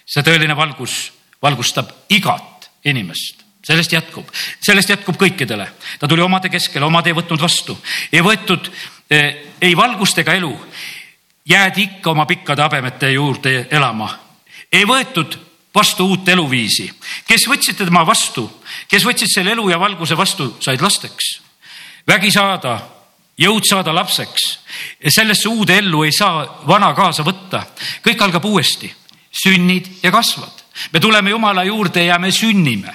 [0.05, 1.07] see tõeline valgus
[1.41, 4.29] valgustab igat inimest, sellest jätkub,
[4.63, 5.67] sellest jätkub kõikidele.
[5.99, 7.77] ta tuli omade keskele, omad ei võtnud vastu,
[8.11, 8.69] ei võetud
[9.09, 10.53] eh, ei valgust ega elu.
[11.45, 14.09] jäädi ikka oma pikkade habemete juurde elama,
[14.71, 15.39] ei võetud
[15.75, 16.91] vastu uut eluviisi,
[17.27, 21.48] kes võtsid tema vastu, kes võtsid selle elu ja valguse vastu, said lasteks
[22.09, 22.77] vägi saada,
[23.39, 24.47] jõud saada lapseks.
[25.07, 27.63] sellesse uude ellu ei saa vana kaasa võtta.
[28.05, 28.93] kõik algab uuesti,
[29.31, 30.63] sünnid ja kasvad.
[30.93, 32.93] me tuleme Jumala juurde ja me sünnime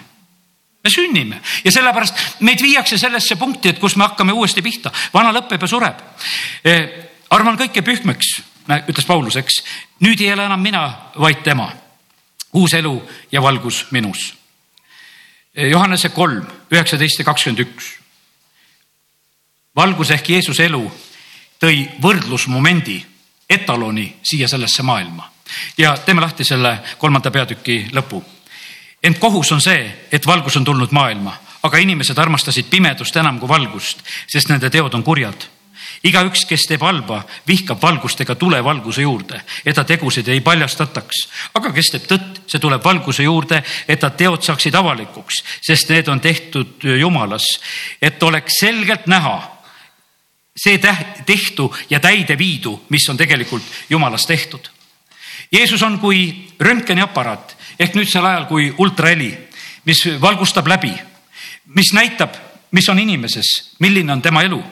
[0.84, 5.32] me sünnime ja sellepärast meid viiakse sellesse punkti, et kus me hakkame uuesti pihta, vana
[5.32, 6.02] lõpeb ja sureb.
[6.64, 6.82] Eh,
[7.30, 8.34] arvan kõike pühmeks,
[8.88, 9.62] ütles Paulus, eks.
[10.00, 10.84] nüüd ei ela enam mina,
[11.16, 11.72] vaid tema.
[12.54, 14.34] uus elu ja valgus minus.
[15.54, 18.03] Eh, Johannese kolm, üheksateist ja kakskümmend üks
[19.76, 20.82] valgus ehk Jeesuse elu
[21.60, 22.98] tõi võrdlusmomendi,
[23.50, 25.30] etaloni siia sellesse maailma.
[25.78, 28.22] ja teeme lahti selle kolmanda peatüki lõpu.
[29.02, 33.48] ent kohus on see, et valgus on tulnud maailma, aga inimesed armastasid pimedust enam kui
[33.48, 35.48] valgust, sest nende teod on kurjad
[36.04, 41.28] igaüks, kes teeb halba, vihkab valgust ega tule valguse juurde, et ta tegusid ei paljastataks.
[41.54, 46.08] aga kes teeb tõtt, see tuleb valguse juurde, et ta teod saaksid avalikuks, sest need
[46.08, 47.46] on tehtud Jumalas,
[48.02, 49.53] et oleks selgelt näha
[50.56, 50.78] see
[51.26, 54.70] tehtu ja täide viidu, mis on tegelikult jumalast tehtud.
[55.52, 59.32] Jeesus on kui röntgeniaparaat ehk nüüd sel ajal kui ultraheli,
[59.84, 60.92] mis valgustab läbi,
[61.74, 62.34] mis näitab,
[62.70, 64.62] mis on inimeses, milline on tema elu.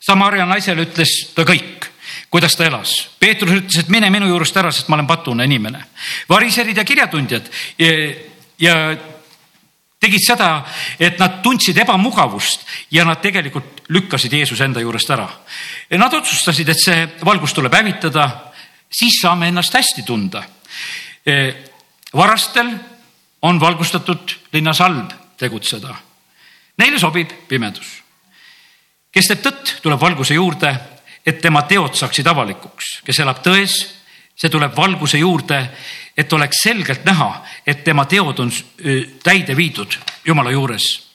[0.00, 1.90] Samaria naisele ütles ta kõik,
[2.30, 2.94] kuidas ta elas.
[3.20, 5.84] Peetrus ütles, et mine minu juurest ära, sest ma olen patune inimene.
[6.28, 7.92] variserid ja kirjatundjad ja,
[8.58, 8.74] ja
[10.00, 10.50] tegid seda,
[10.98, 15.28] et nad tundsid ebamugavust ja nad tegelikult lükkasid Jeesuse enda juurest ära.
[16.00, 18.28] Nad otsustasid, et see valgus tuleb hävitada,
[18.90, 20.42] siis saame ennast hästi tunda.
[21.26, 21.36] E,
[22.16, 22.72] varastel
[23.42, 25.94] on valgustatud linnas halb tegutseda.
[26.80, 27.98] Neile sobib pimedus.
[29.10, 30.68] kes teeb tõtt, tuleb valguse juurde,
[31.26, 33.74] et tema teod saaksid avalikuks, kes elab tões,
[34.38, 35.58] see tuleb valguse juurde
[36.20, 37.30] et oleks selgelt näha,
[37.66, 38.50] et tema teod on
[39.24, 41.06] täide viidud Jumala juures.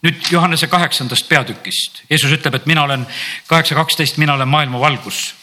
[0.00, 3.02] nüüd Johannese kaheksandast peatükist, Jeesus ütleb, et mina olen
[3.46, 5.34] kaheksa kaksteist, mina olen maailma valgus.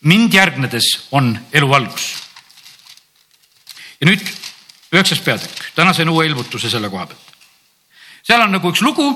[0.00, 2.22] mind järgnedes on elu valgus.
[4.00, 4.22] ja nüüd
[4.92, 7.36] üheksas peatükk, täna sain uue ilmutuse selle koha pealt.
[8.22, 9.06] seal on nagu üks lugu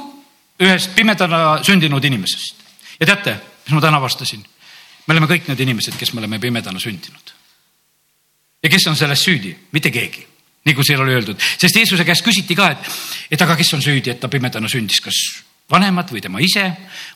[0.61, 2.55] ühest pimedana sündinud inimesest
[3.01, 4.46] ja teate, mis ma täna avastasin?
[5.07, 7.36] me oleme kõik need inimesed, kes me oleme pimedana sündinud
[8.66, 9.55] ja kes on selles süüdi?
[9.72, 10.26] mitte keegi,
[10.67, 12.88] nagu siin oli öeldud, sest Jeesuse käest küsiti ka, et,
[13.31, 15.21] et aga kes on süüdi, et ta pimedana sündis, kas
[15.71, 16.67] vanemad või tema ise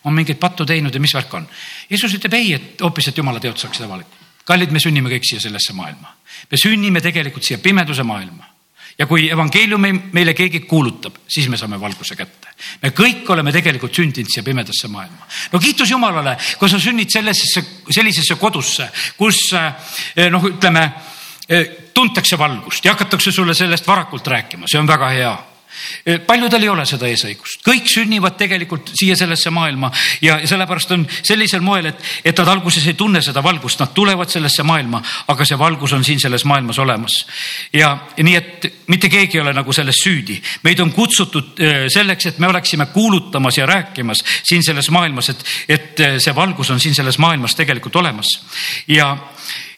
[0.07, 1.46] on mingeid pattu teinud ja mis värk on.
[1.90, 4.28] Jeesus ütleb ei, et hoopis, et jumala teod saaksid avalikud.
[4.44, 6.16] kallid, me sünnime kõik siia sellesse maailma.
[6.51, 8.46] me sünnime tegelikult siia pimeduse maailma
[9.01, 12.48] ja kui evangeeliumi meile keegi kuulutab, siis me saame valguse kätte.
[12.82, 15.26] me kõik oleme tegelikult sündinud siia pimedasse maailma.
[15.53, 20.90] no kiitus Jumalale, kui sa sünnid sellisesse, sellisesse kodusse, kus eh, noh, ütleme
[21.94, 25.32] tuntakse valgust ja hakatakse sulle sellest varakult rääkima, see on väga hea.
[25.32, 25.49] Eh,
[26.26, 29.91] paljudel ei ole seda eesõigust, kõik sünnivad tegelikult siia sellesse maailma
[30.22, 34.31] ja sellepärast on sellisel moel, et, et nad alguses ei tunne seda valgust, nad tulevad
[34.31, 35.03] sellesse maailma,
[35.33, 37.24] aga see valgus on siin selles maailmas olemas.
[37.72, 42.26] ja nii, et mitte keegi ei ole nagu selles süüdi, meid on kutsutud eh, selleks,
[42.26, 46.81] et me oleksime kuulutamas ja rääkimas siin selles maailmas, et, et eh, see valgus on
[46.81, 48.37] siin selles maailmas tegelikult olemas.
[48.89, 49.16] Ja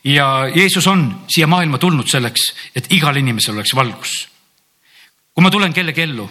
[0.04, 4.31] ja Jeesus on siia maailma tulnud selleks, et igal inimesel oleks valgus
[5.32, 6.28] kui ma tulen kellegi ellu,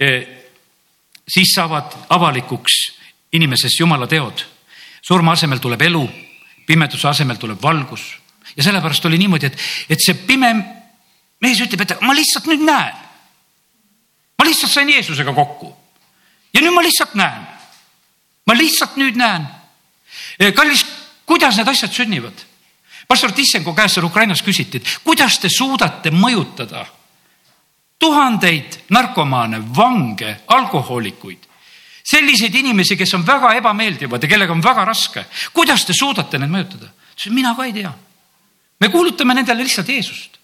[0.00, 0.26] eh,
[1.28, 2.80] siis saavad avalikuks
[3.32, 4.46] inimeses jumala teod.
[5.02, 6.02] surma asemel tuleb elu,
[6.66, 8.02] pimeduse asemel tuleb valgus
[8.56, 9.56] ja sellepärast oli niimoodi, et,
[9.88, 10.50] et see pime
[11.40, 12.94] mees ütleb, et ma lihtsalt nüüd näen.
[14.38, 15.72] ma lihtsalt sain Jeesusega kokku
[16.52, 17.46] ja nüüd ma lihtsalt näen.
[18.46, 19.46] ma lihtsalt nüüd näen.
[20.38, 20.84] Eh, kallis,
[21.26, 22.46] kuidas need asjad sünnivad?
[23.08, 26.84] pastor Tissenko käest seal Ukrainas küsiti, et kuidas te suudate mõjutada
[28.00, 31.44] tuhandeid narkomaane, vange, alkohoolikuid,
[32.04, 35.24] selliseid inimesi, kes on väga ebameeldivad ja kellega on väga raske.
[35.52, 36.88] kuidas te suudate neid mõjutada?
[36.88, 37.92] ta ütles, mina ka ei tea.
[38.80, 40.38] me kuulutame nendele lihtsalt Jeesust.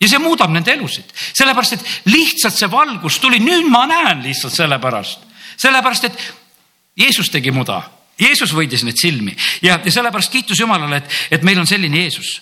[0.00, 4.54] ja see muudab nende elusid, sellepärast et lihtsalt see valgus tuli, nüüd ma näen lihtsalt
[4.54, 5.26] sellepärast,
[5.56, 6.28] sellepärast et
[6.96, 7.82] Jeesus tegi muda,
[8.20, 12.38] Jeesus võitis neid silmi ja, ja sellepärast kiitus Jumalale, et, et meil on selline Jeesus,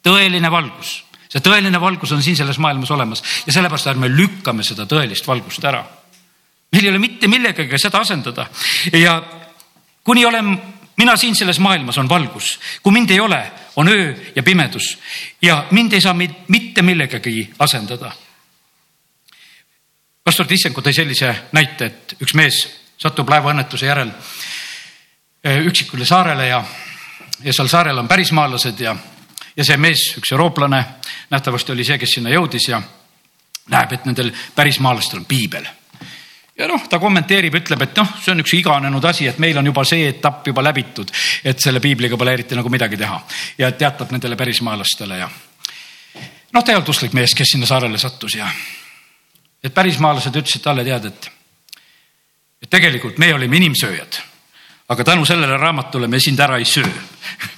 [0.00, 1.02] tõeline valgus
[1.36, 5.64] see tõeline valgus on siin selles maailmas olemas ja sellepärast ärme lükkame seda tõelist valgust
[5.64, 5.84] ära.
[6.72, 8.46] meil ei ole mitte millegagi seda asendada
[8.92, 9.20] ja
[10.04, 10.56] kuni olen
[10.96, 14.98] mina siin selles maailmas on valgus, kui mind ei ole, on öö ja pimedus
[15.42, 16.14] ja mind ei saa
[16.48, 18.12] mitte millegagi asendada.
[20.24, 22.64] pastor Tissenko tõi sellise näite, et üks mees
[22.98, 24.10] satub laevaõnnetuse järel
[25.44, 26.64] eh, üksikule saarele ja,
[27.44, 28.96] ja seal saarel on pärismaalased ja
[29.56, 30.82] ja see mees, üks eurooplane,
[31.30, 32.80] nähtavasti oli see, kes sinna jõudis ja
[33.72, 35.66] näeb, et nendel pärismaalastel on piibel.
[36.56, 39.66] Ja noh, ta kommenteerib, ütleb, et noh, see on üks iganenud asi, et meil on
[39.68, 41.10] juba see etapp juba läbitud,
[41.44, 43.18] et selle piibliga pole eriti nagu midagi teha.
[43.58, 45.28] Ja teatab nendele pärismaalastele ja
[46.56, 48.48] noh, usklik mees, kes sinna saarele sattus ja
[49.64, 51.28] et pärismaalased ütlesid talle, tead, et,
[52.62, 54.20] et tegelikult me olime inimsööjad,
[54.88, 56.86] aga tänu sellele raamatule me sind ära ei söö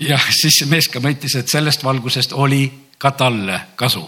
[0.00, 2.64] ja siis see mees ka mõitis, et sellest valgusest oli
[3.00, 4.02] ka talle kasu,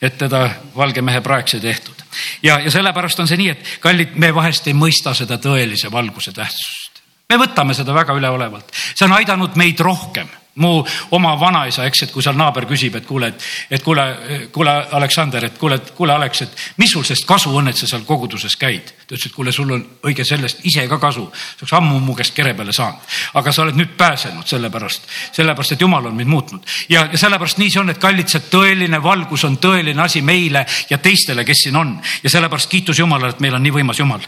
[0.00, 2.04] et teda valge mehe praeks ei tehtud.
[2.42, 6.32] ja, ja sellepärast on see nii, et kallid, me vahest ei mõista seda tõelise valguse
[6.32, 7.02] tähtsust.
[7.28, 12.12] me võtame seda väga üleolevalt, see on aidanud meid rohkem mu oma vanaisa, eks, et
[12.12, 14.04] kui seal naaber küsib, et kuule, et, et kuule,
[14.52, 18.02] kuule, Aleksander, et kuule, kuule, Aleks, et mis sul sellest kasu on, et sa seal
[18.08, 18.90] koguduses käid?
[19.06, 22.14] ta ütles, et kuule, sul on õige sellest ise ka kasu, sa oleks ammu mu
[22.18, 26.30] käest kere peale saanud, aga sa oled nüüd pääsenud sellepärast, sellepärast et jumal on mind
[26.30, 26.66] muutnud.
[26.88, 30.64] Ja, ja sellepärast nii see on, et kallid, see tõeline valgus on tõeline asi meile
[30.90, 31.96] ja teistele, kes siin on.
[32.22, 34.22] Ja sellepärast kiitus Jumalale, et meil on nii võimas Jumal.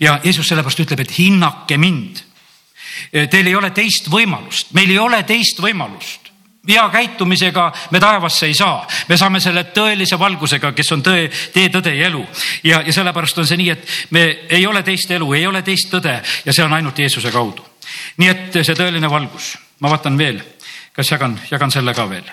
[0.00, 2.27] Ja Jeesus sellepärast ütleb, et hinnake mind
[3.30, 6.28] teil ei ole teist võimalust, meil ei ole teist võimalust.
[6.68, 11.70] Hea käitumisega me taevasse ei saa, me saame selle tõelise valgusega, kes on tõe, tee,
[11.72, 12.20] tõde ja elu.
[12.64, 15.88] ja, ja sellepärast on see nii, et me ei ole teist elu, ei ole teist
[15.92, 17.64] tõde ja see on ainult Jeesuse kaudu.
[18.16, 20.42] nii et see tõeline valgus, ma vaatan veel,
[20.92, 22.28] kas jagan, jagan selle ka veel,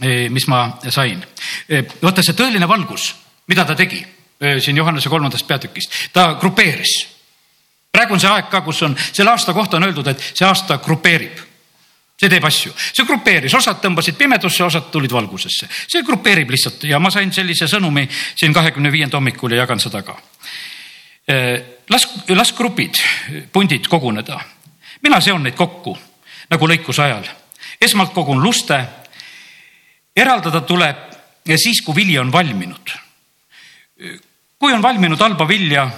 [0.00, 1.24] eh, mis ma sain.
[1.68, 3.14] Eh, vaata see tõeline valgus,
[3.48, 4.04] mida ta tegi
[4.42, 6.94] siin Johannese kolmandast peatükist, ta grupeeris
[7.92, 10.78] praegu on see aeg ka, kus on, selle aasta kohta on öeldud, et see aasta
[10.82, 11.48] grupeerib.
[12.22, 17.00] see teeb asju, see grupeeris, osad tõmbasid pimedusse, osad tulid valgusesse, see grupeerib lihtsalt ja
[17.02, 20.14] ma sain sellise sõnumi siin kahekümne viienda hommikul ja jagan seda ka.
[21.90, 22.94] las, las grupid,
[23.52, 24.40] pundid koguneda.
[25.02, 25.98] mina seon neid kokku
[26.50, 27.26] nagu lõikuse ajal.
[27.80, 28.78] esmalt kogun luste.
[30.16, 30.96] eraldada tuleb
[31.56, 32.94] siis, kui vili on valminud.
[34.58, 35.90] kui on valminud halba vilja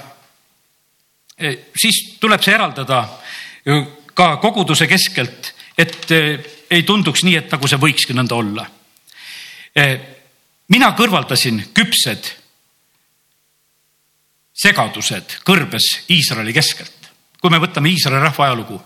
[1.77, 3.03] siis tuleb see eraldada
[4.15, 8.65] ka koguduse keskelt, et eh, ei tunduks nii, et nagu see võikski nõnda olla.
[10.71, 12.29] Mina kõrvaldasin küpsed
[14.55, 17.05] segadused kõrbes Iisraeli keskelt
[17.45, 18.79] kui me võtame Iisraeli rahva ajalugu.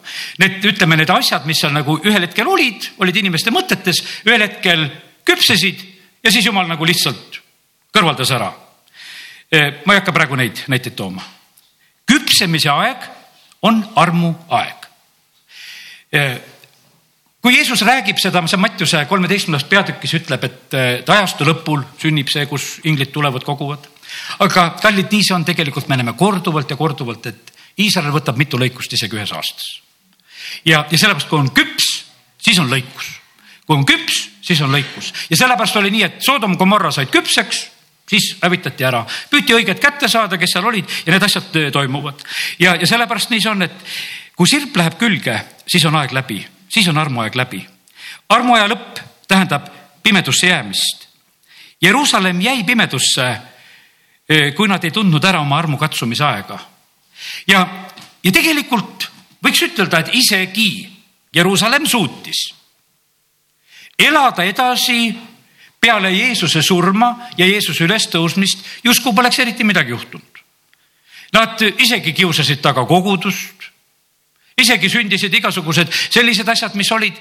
[0.42, 4.82] Need, ütleme, need asjad, mis seal nagu ühel hetkel olid, olid inimeste mõtetes, ühel hetkel
[5.28, 5.84] küpsesid
[6.26, 7.38] ja siis jumal nagu lihtsalt
[7.94, 8.50] kõrvaldas ära.
[9.86, 11.22] ma ei hakka praegu neid näiteid tooma.
[12.08, 13.08] Küpsemise aeg
[13.68, 14.88] on armu aeg
[17.42, 22.78] kui Jeesus räägib seda, see Mattiuse kolmeteistkümnendas peatükis ütleb, et ajastu lõpul sünnib see, kus
[22.88, 23.86] inglid tulevad, koguvad.
[24.44, 28.58] aga kallid, nii see on tegelikult, me näeme korduvalt ja korduvalt, et Iisrael võtab mitu
[28.58, 29.80] lõikust isegi ühes aastas.
[30.64, 31.88] ja, ja sellepärast, kui on küps,
[32.42, 33.14] siis on lõikus.
[33.66, 37.68] kui on küps, siis on lõikus ja sellepärast oli nii, et Soodom, Gomorra said küpseks
[38.08, 42.22] siis hävitati ära, püüti õiget kätte saada, kes seal olid ja need asjad toimuvad.
[42.58, 43.84] ja, ja sellepärast nii see on, et
[44.36, 45.36] kui sirp läheb külge,
[45.66, 47.66] siis on aeg läbi, siis on armuaeg läbi.
[48.28, 49.68] armuaja lõpp tähendab
[50.02, 51.08] pimedusse jäämist.
[51.82, 53.26] Jeruusalemm jäi pimedusse,
[54.28, 56.58] eh, kui nad ei tundnud ära oma armu katsumise aega.
[57.46, 57.66] ja,
[58.24, 59.10] ja tegelikult
[59.44, 60.88] võiks ütelda, et isegi
[61.34, 62.58] Jeruusalemm suutis
[63.98, 65.10] elada edasi
[65.80, 70.42] peale Jeesuse surma ja Jeesuse ülestõusmist justkui poleks eriti midagi juhtunud.
[71.32, 73.68] Nad isegi kiusasid taga kogudust,
[74.58, 77.18] isegi sündisid igasugused sellised asjad, mis olid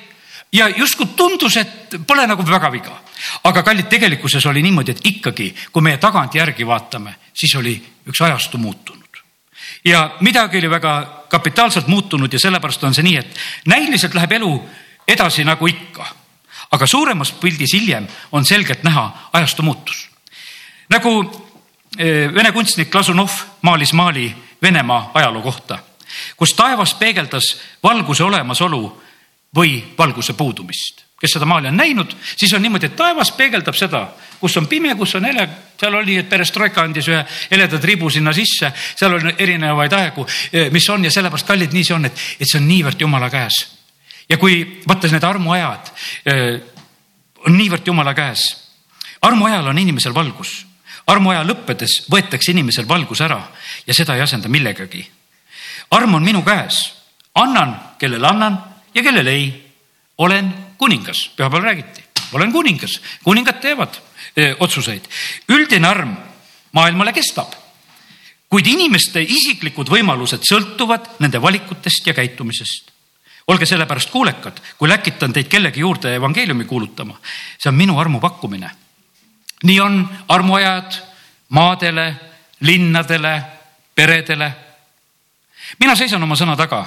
[0.51, 3.01] ja justkui tundus, et pole nagu väga viga.
[3.43, 7.75] aga kallid, tegelikkuses oli niimoodi, et ikkagi, kui meie tagantjärgi vaatame, siis oli
[8.07, 9.21] üks ajastu muutunud.
[9.85, 14.69] ja midagi oli väga kapitaalselt muutunud ja sellepärast on see nii, et näiliselt läheb elu
[15.07, 16.07] edasi nagu ikka
[16.71, 20.09] aga suuremas pildis hiljem on selgelt näha ajastu muutus.
[20.89, 21.11] nagu
[21.97, 25.79] eh, vene kunstnik Lasunov maalis maali Venemaa ajaloo kohta,
[26.37, 29.01] kus taevas peegeldas valguse olemasolu
[29.55, 31.05] või valguse puudumist.
[31.21, 34.07] kes seda maali on näinud, siis on niimoodi, et taevas peegeldab seda,
[34.39, 35.47] kus on pime, kus on hele,
[35.79, 40.69] seal oli, et perestroika andis ühe heleda tribu sinna sisse, seal on erinevaid aegu, eh,
[40.71, 43.76] mis on ja sellepärast kallid nii see on, et, et see on niivõrd jumala käes
[44.29, 45.91] ja kui vaata need armuajad
[47.45, 48.43] on niivõrd jumala käes.
[49.21, 50.65] armuajal on inimesel valgus,
[51.07, 53.39] armuaja lõppedes võetakse inimesel valgus ära
[53.87, 55.07] ja seda ei asenda millegagi.
[55.91, 56.93] arm on minu käes,
[57.35, 58.59] annan, kellele annan
[58.93, 59.73] ja kellele ei.
[60.17, 62.03] olen kuningas, pühapäeval räägiti,
[62.33, 64.01] olen kuningas, kuningad teevad
[64.37, 65.07] öö, otsuseid.
[65.49, 66.17] üldine arm
[66.71, 67.53] maailmale kestab
[68.49, 72.96] kuid inimeste isiklikud võimalused sõltuvad nende valikutest ja käitumisest
[73.47, 77.19] olge sellepärast kuulekad, kui läkitan teid kellegi juurde evangeeliumi kuulutama.
[77.57, 78.71] see on minu armu pakkumine.
[79.63, 80.91] nii on armuajad
[81.49, 82.15] maadele,
[82.59, 83.41] linnadele,
[83.95, 84.53] peredele.
[85.79, 86.85] mina seisan oma sõna taga.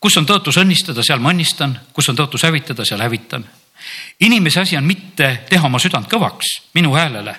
[0.00, 3.44] kus on tõotus õnnistada, seal ma õnnistan, kus on tõotus hävitada, seal hävitan.
[4.20, 7.36] inimese asi on mitte teha oma südant kõvaks minu häälele.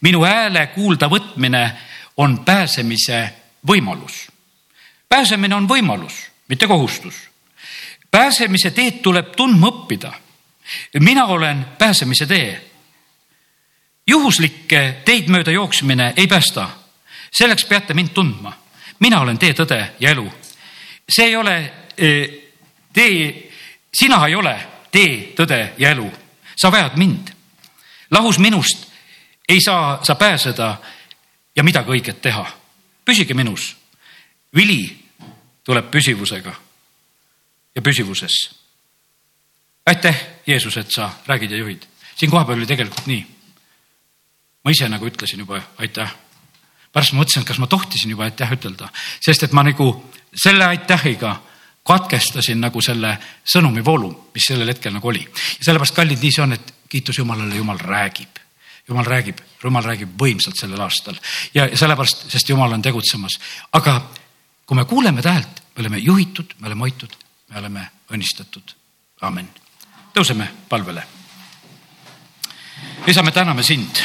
[0.00, 1.72] minu hääle kuulda võtmine
[2.16, 3.34] on pääsemise
[3.66, 4.28] võimalus.
[5.08, 6.12] pääsemine on võimalus,
[6.48, 7.35] mitte kohustus
[8.16, 10.12] pääsemise teed tuleb tundma õppida.
[11.00, 12.70] mina olen pääsemise tee.
[14.06, 16.68] juhuslikke teid mööda jooksmine ei päästa.
[17.32, 18.52] selleks peate mind tundma.
[19.00, 20.32] mina olen tee, tõde ja elu.
[21.08, 22.28] see ei ole e,
[22.92, 23.52] tee,
[23.94, 24.56] sina ei ole
[24.90, 26.12] tee, tõde ja elu.
[26.56, 27.30] sa vajad mind.
[28.10, 28.88] lahus minust
[29.48, 30.76] ei saa sa pääseda
[31.56, 32.46] ja midagi õiget teha.
[33.04, 33.76] püsige minus.
[34.54, 34.96] vili
[35.64, 36.65] tuleb püsivusega
[37.76, 38.50] ja püsivuses.
[39.86, 41.82] aitäh, Jeesus, et sa räägid ja juhid.
[42.16, 43.26] siin kohapeal oli tegelikult nii.
[44.64, 46.14] ma ise nagu ütlesin juba aitäh.
[46.92, 48.88] pärast ma mõtlesin, et kas ma tohtisin juba aitäh ütelda,
[49.20, 51.42] sest et ma nagu selle aitähiga
[51.86, 55.22] katkestasin nagu selle sõnumi voolu, mis sellel hetkel nagu oli.
[55.58, 58.40] ja sellepärast, kallid, nii see on, et kiitus Jumalale, Jumal räägib.
[58.88, 61.20] Jumal räägib, Jumal räägib võimsalt sellel aastal
[61.54, 63.38] ja sellepärast, sest Jumal on tegutsemas.
[63.72, 64.00] aga
[64.66, 68.74] kui me kuuleme ta häält, me oleme juhitud, me oleme hoitud me oleme õnnistatud.
[69.20, 69.48] amin.
[70.14, 71.02] tõuseme palvele.
[73.06, 74.02] isa, me täname sind,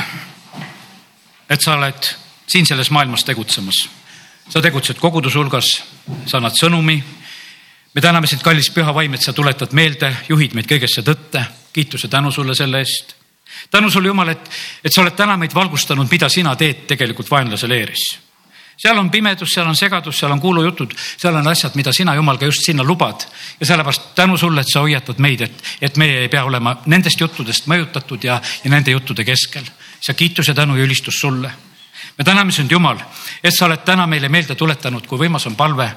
[1.50, 2.10] et sa oled
[2.48, 3.90] siin selles maailmas tegutsemas.
[4.50, 5.84] sa tegutsed koguduse hulgas,
[6.26, 7.04] sa annad sõnumi.
[7.94, 11.46] me täname sind, kallis püha vaim, et sa tuletad meelde, juhid meid kõigesse tõtte.
[11.74, 13.16] kiituse tänu sulle selle eest.
[13.72, 14.50] tänu sulle, Jumal, et,
[14.84, 18.31] et sa oled täna meid valgustanud, mida sina teed tegelikult vaenlase leeris
[18.82, 22.40] seal on pimedus, seal on segadus, seal on kuulujutud, seal on asjad, mida sina, Jumal,
[22.42, 23.28] ka just sinna lubad.
[23.60, 27.22] ja sellepärast tänu sulle, et sa hoiatad meid, et, et meie ei pea olema nendest
[27.22, 29.66] juttudest mõjutatud ja, ja nende juttude keskel.
[30.02, 31.52] sa kiitus ja tänu ja ülistus sulle.
[32.18, 32.98] me täname sind, Jumal,
[33.44, 35.92] et sa oled täna meile meelde tuletanud, kui võimas on palve.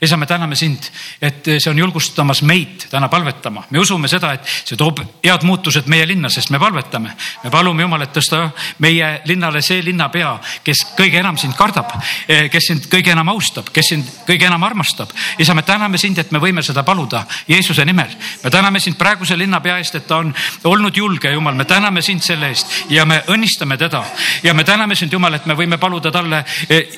[0.00, 0.86] Isa, me täname sind,
[1.20, 3.64] et see on julgustamas meid täna palvetama.
[3.70, 7.12] me usume seda, et see toob head muutused meie linna, sest me palvetame.
[7.44, 10.32] me palume Jumal, et tõsta meie linnale see linnapea,
[10.64, 11.92] kes kõige enam sind kardab,
[12.26, 15.12] kes sind kõige enam austab, kes sind kõige enam armastab.
[15.38, 18.08] isa, me täname sind, et me võime seda paluda Jeesuse nimel.
[18.44, 20.34] me täname sind praeguse linnapea eest, et ta on
[20.64, 24.02] olnud julge, Jumal, me täname sind selle eest ja me õnnistame teda
[24.42, 26.44] ja me täname sind, Jumal, et me võime paluda talle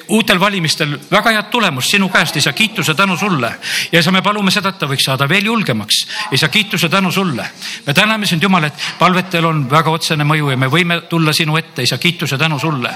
[0.09, 3.55] uutel valimistel väga head tulemust sinu käest, isa, kiituse tänu sulle.
[3.93, 6.07] ja isa, me palume seda, et ta võiks saada veel julgemaks.
[6.33, 7.51] isa, kiituse tänu sulle.
[7.87, 11.57] me täname sind, Jumal, et palvetel on väga otsene mõju ja me võime tulla sinu
[11.57, 12.91] ette, isa, kiituse tänu sulle.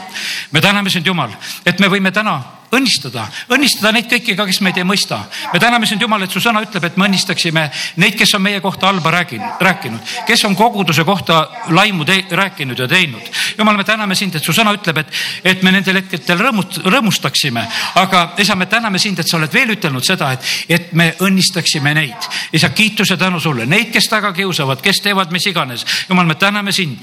[0.52, 1.30] me täname sind, Jumal,
[1.66, 5.20] et me võime täna õnnistada, õnnistada neid kõiki ka, kes meid ei mõista.
[5.52, 8.60] me täname sind, Jumal, et su sõna ütleb, et me õnnistaksime neid, kes on meie
[8.60, 13.22] kohta halba rääkinud, rääkinud, kes on koguduse kohta laimu rääkinud ja teinud.
[13.58, 15.12] Jumal, me täname sind, et su sõna ütleb, et,
[15.44, 17.66] et me nendel hetkedel rõõmut-, rõõmustaksime,
[18.02, 21.94] aga isa, me täname sind, et sa oled veel ütelnud seda, et, et me õnnistaksime
[21.94, 22.30] neid.
[22.52, 25.86] isa, kiituse tänu sulle, neid, kes taga kiusavad, kes teevad mis iganes.
[26.08, 26.98] Jumal, me täname sind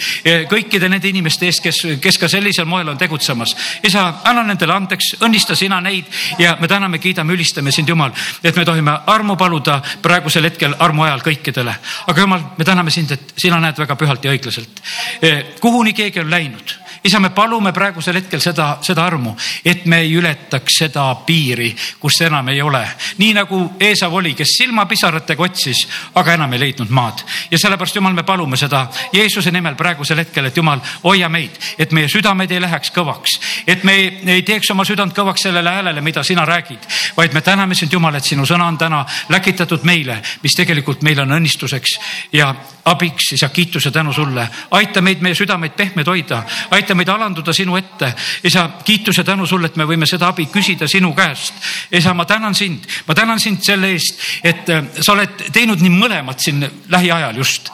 [0.50, 3.56] kõikide nende inimeste eest, kes, kes ka sellisel moel on tegutsemas.
[3.84, 8.56] isa, anna nendele andeks, õnnista sina neid ja me täname, kiidame, ülistame sind, Jumal, et
[8.56, 11.76] me tohime armu paluda praegusel hetkel armu ajal kõikidele.
[12.08, 14.84] aga Jumal, me täname sind, et sina näed väga pühalt ja õiglaselt.
[15.22, 19.36] Eh, kuhuni keegi on läinud isa, me palume praegusel hetkel seda, seda armu,
[19.66, 22.84] et me ei ületaks seda piiri, kus enam ei ole.
[23.18, 25.84] nii nagu Eesav oli, kes silmapisaratega otsis,
[26.16, 27.24] aga enam ei leidnud maad.
[27.52, 31.92] ja sellepärast, Jumal, me palume seda Jeesuse nimel praegusel hetkel, et Jumal, hoia meid, et
[31.92, 36.02] meie südamed ei läheks kõvaks, et me ei, ei teeks oma südant kõvaks sellele häälele,
[36.02, 36.88] mida sina räägid,
[37.18, 41.20] vaid me täname sind, Jumal, et sinu sõna on täna läkitatud meile, mis tegelikult meil
[41.20, 42.00] on õnnistuseks
[42.34, 42.54] ja
[42.86, 44.48] abiks, isa, kiituse tänu sulle.
[44.72, 48.14] aita meid, meie südameid pehmed hoida, aita meid alanduda sinu ette.
[48.44, 51.54] isa, kiituse tänu sulle, et me võime seda abi küsida sinu käest.
[51.92, 55.94] isa, ma tänan sind, ma tänan sind selle eest, et äh, sa oled teinud nii
[55.98, 57.72] mõlemat siin lähiajal just.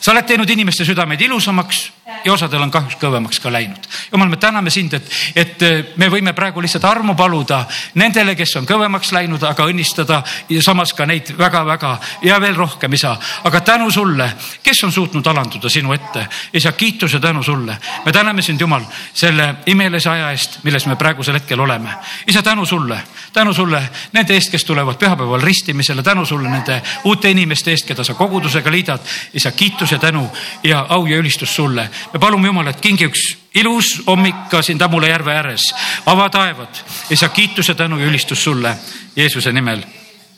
[0.00, 1.90] sa oled teinud inimeste südameid ilusamaks
[2.24, 3.86] ja osadel on kahjuks kõvemaks ka läinud.
[4.12, 8.56] jumal, me täname sind, et, et äh, me võime praegu lihtsalt armu paluda nendele, kes
[8.60, 13.16] on kõvemaks läinud, aga õnnistada ja samas ka neid väga-väga ja veel rohkem, isa.
[13.44, 14.32] aga tänu sulle,
[14.62, 17.78] kes on suutnud alanduda sinu ette, isa, kiituse tänu sulle.
[18.04, 18.82] me täname sind, Jumal,
[19.14, 21.94] selle imelise aja eest, milles me praegusel hetkel oleme.
[22.26, 23.00] isa, tänu sulle,
[23.32, 23.82] tänu sulle
[24.12, 28.70] nende eest, kes tulevad pühapäeval ristimisele, tänu sulle nende uute inimeste eest, keda sa kogudusega
[28.70, 29.00] liidad.
[29.34, 30.30] isa, kiituse, tänu
[30.62, 35.08] ja au ja ülistus sulle me palume Jumalat, kingi üks ilus hommik ka siin Tammula
[35.08, 35.66] järve ääres,
[36.06, 38.76] ava taevad, isa kiituse, tänu ja ülistus sulle
[39.16, 39.82] Jeesuse nimel,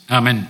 [0.09, 0.47] amen